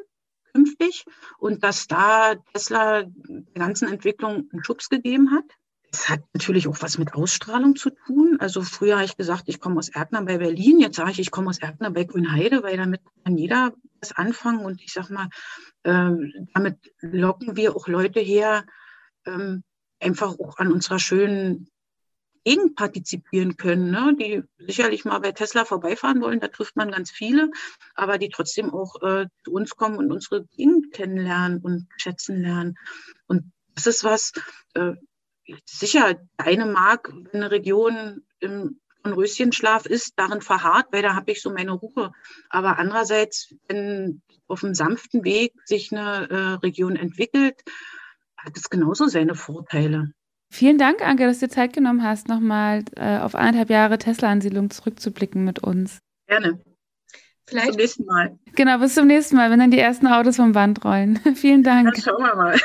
künftig 0.52 1.04
und 1.38 1.62
dass 1.62 1.86
da 1.86 2.34
Tesla 2.52 3.02
der 3.02 3.44
ganzen 3.54 3.88
Entwicklung 3.88 4.48
einen 4.50 4.64
Schubs 4.64 4.88
gegeben 4.88 5.30
hat. 5.32 5.44
Es 5.92 6.08
hat 6.08 6.20
natürlich 6.32 6.66
auch 6.68 6.80
was 6.80 6.98
mit 6.98 7.14
Ausstrahlung 7.14 7.76
zu 7.76 7.90
tun. 7.90 8.38
Also 8.40 8.62
früher 8.62 8.96
habe 8.96 9.04
ich 9.04 9.16
gesagt, 9.16 9.44
ich 9.46 9.60
komme 9.60 9.78
aus 9.78 9.88
Erkner 9.88 10.22
bei 10.22 10.38
Berlin. 10.38 10.80
Jetzt 10.80 10.96
sage 10.96 11.10
ich, 11.10 11.18
ich 11.18 11.30
komme 11.30 11.50
aus 11.50 11.58
Erkner 11.58 11.90
bei 11.90 12.04
Grünheide, 12.04 12.62
weil 12.62 12.76
damit 12.76 13.02
kann 13.24 13.36
jeder 13.36 13.72
was 14.06 14.16
anfangen. 14.16 14.64
Und 14.64 14.82
ich 14.82 14.92
sage 14.92 15.12
mal, 15.12 15.28
ähm, 15.84 16.32
damit 16.54 16.78
locken 17.00 17.56
wir 17.56 17.76
auch 17.76 17.88
Leute 17.88 18.20
her, 18.20 18.64
ähm, 19.26 19.62
einfach 20.00 20.38
auch 20.38 20.58
an 20.58 20.72
unserer 20.72 20.98
schönen 20.98 21.68
Gegend 22.44 22.76
partizipieren 22.76 23.56
können, 23.56 23.90
ne? 23.90 24.14
die 24.20 24.42
sicherlich 24.58 25.04
mal 25.04 25.18
bei 25.18 25.32
Tesla 25.32 25.64
vorbeifahren 25.64 26.20
wollen, 26.20 26.38
da 26.38 26.46
trifft 26.46 26.76
man 26.76 26.92
ganz 26.92 27.10
viele, 27.10 27.50
aber 27.96 28.18
die 28.18 28.28
trotzdem 28.28 28.72
auch 28.72 29.02
äh, 29.02 29.26
zu 29.44 29.52
uns 29.52 29.74
kommen 29.74 29.98
und 29.98 30.12
unsere 30.12 30.44
Gegend 30.44 30.92
kennenlernen 30.92 31.60
und 31.60 31.88
schätzen 31.96 32.42
lernen. 32.42 32.76
Und 33.26 33.50
das 33.74 33.88
ist 33.88 34.04
was, 34.04 34.32
äh, 34.74 34.92
sicher, 35.64 36.20
eine 36.36 36.66
mag, 36.66 37.12
wenn 37.12 37.42
eine 37.42 37.50
Region 37.50 38.22
im 38.38 38.80
Röschenschlaf 39.12 39.86
ist, 39.86 40.14
darin 40.16 40.40
verharrt, 40.40 40.86
weil 40.90 41.02
da 41.02 41.14
habe 41.14 41.32
ich 41.32 41.42
so 41.42 41.52
meine 41.52 41.72
Ruhe. 41.72 42.12
Aber 42.50 42.78
andererseits, 42.78 43.54
wenn 43.68 44.22
auf 44.48 44.62
einem 44.62 44.74
sanften 44.74 45.24
Weg 45.24 45.52
sich 45.64 45.92
eine 45.92 46.28
äh, 46.30 46.36
Region 46.64 46.96
entwickelt, 46.96 47.62
hat 48.36 48.56
es 48.56 48.70
genauso 48.70 49.08
seine 49.08 49.34
Vorteile. 49.34 50.12
Vielen 50.50 50.78
Dank, 50.78 51.02
Anke, 51.02 51.26
dass 51.26 51.40
du 51.40 51.46
dir 51.46 51.52
Zeit 51.52 51.72
genommen 51.72 52.02
hast, 52.02 52.28
nochmal 52.28 52.84
äh, 52.94 53.18
auf 53.18 53.34
anderthalb 53.34 53.70
Jahre 53.70 53.98
Tesla-Ansiedlung 53.98 54.70
zurückzublicken 54.70 55.44
mit 55.44 55.58
uns. 55.58 55.98
Gerne. 56.28 56.60
Vielleicht. 57.48 57.76
Bis 57.76 57.94
zum 57.94 58.06
nächsten 58.06 58.06
Mal. 58.06 58.38
Genau, 58.54 58.78
bis 58.78 58.94
zum 58.94 59.06
nächsten 59.06 59.36
Mal, 59.36 59.50
wenn 59.50 59.58
dann 59.58 59.70
die 59.70 59.78
ersten 59.78 60.06
Autos 60.06 60.36
vom 60.36 60.52
Band 60.52 60.84
rollen. 60.84 61.16
Vielen 61.34 61.62
Dank. 61.62 61.92
Dann 61.92 62.02
schauen 62.02 62.22
wir 62.22 62.34
mal. 62.34 62.56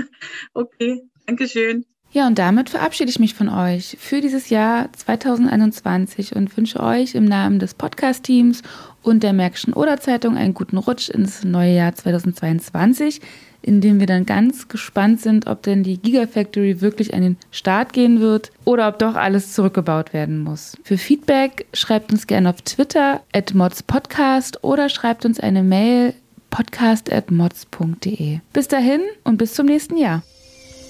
okay, 0.54 1.02
Dankeschön. 1.26 1.84
Ja, 2.16 2.26
und 2.26 2.38
damit 2.38 2.70
verabschiede 2.70 3.10
ich 3.10 3.18
mich 3.18 3.34
von 3.34 3.50
euch 3.50 3.98
für 4.00 4.22
dieses 4.22 4.48
Jahr 4.48 4.88
2021 4.90 6.34
und 6.34 6.56
wünsche 6.56 6.80
euch 6.80 7.14
im 7.14 7.26
Namen 7.26 7.58
des 7.58 7.74
Podcast-Teams 7.74 8.62
und 9.02 9.22
der 9.22 9.34
Märkischen 9.34 9.74
Oder-Zeitung 9.74 10.38
einen 10.38 10.54
guten 10.54 10.78
Rutsch 10.78 11.10
ins 11.10 11.44
neue 11.44 11.74
Jahr 11.74 11.94
2022 11.94 13.20
in 13.60 13.82
dem 13.82 14.00
wir 14.00 14.06
dann 14.06 14.24
ganz 14.24 14.68
gespannt 14.68 15.20
sind, 15.20 15.46
ob 15.46 15.62
denn 15.62 15.82
die 15.82 15.98
Gigafactory 15.98 16.80
wirklich 16.80 17.12
an 17.12 17.20
den 17.20 17.36
Start 17.50 17.92
gehen 17.92 18.20
wird 18.20 18.50
oder 18.64 18.88
ob 18.88 18.98
doch 18.98 19.16
alles 19.16 19.52
zurückgebaut 19.52 20.14
werden 20.14 20.38
muss. 20.38 20.78
Für 20.84 20.96
Feedback 20.96 21.66
schreibt 21.74 22.12
uns 22.12 22.26
gerne 22.26 22.48
auf 22.48 22.62
Twitter 22.62 23.20
at 23.34 23.52
modspodcast 23.54 24.64
oder 24.64 24.88
schreibt 24.88 25.26
uns 25.26 25.38
eine 25.38 25.62
Mail 25.62 26.14
podcast.mods.de. 26.48 28.38
Bis 28.54 28.68
dahin 28.68 29.02
und 29.24 29.36
bis 29.36 29.52
zum 29.52 29.66
nächsten 29.66 29.98
Jahr. 29.98 30.22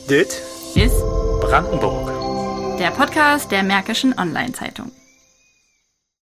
Dit 0.09 0.41
Ist 0.77 1.01
Brandenburg. 1.41 2.79
der 2.79 2.91
Podcast 2.91 3.51
der 3.51 3.63
Märkischen 3.63 4.13
Online-Zeitung. 4.19 4.93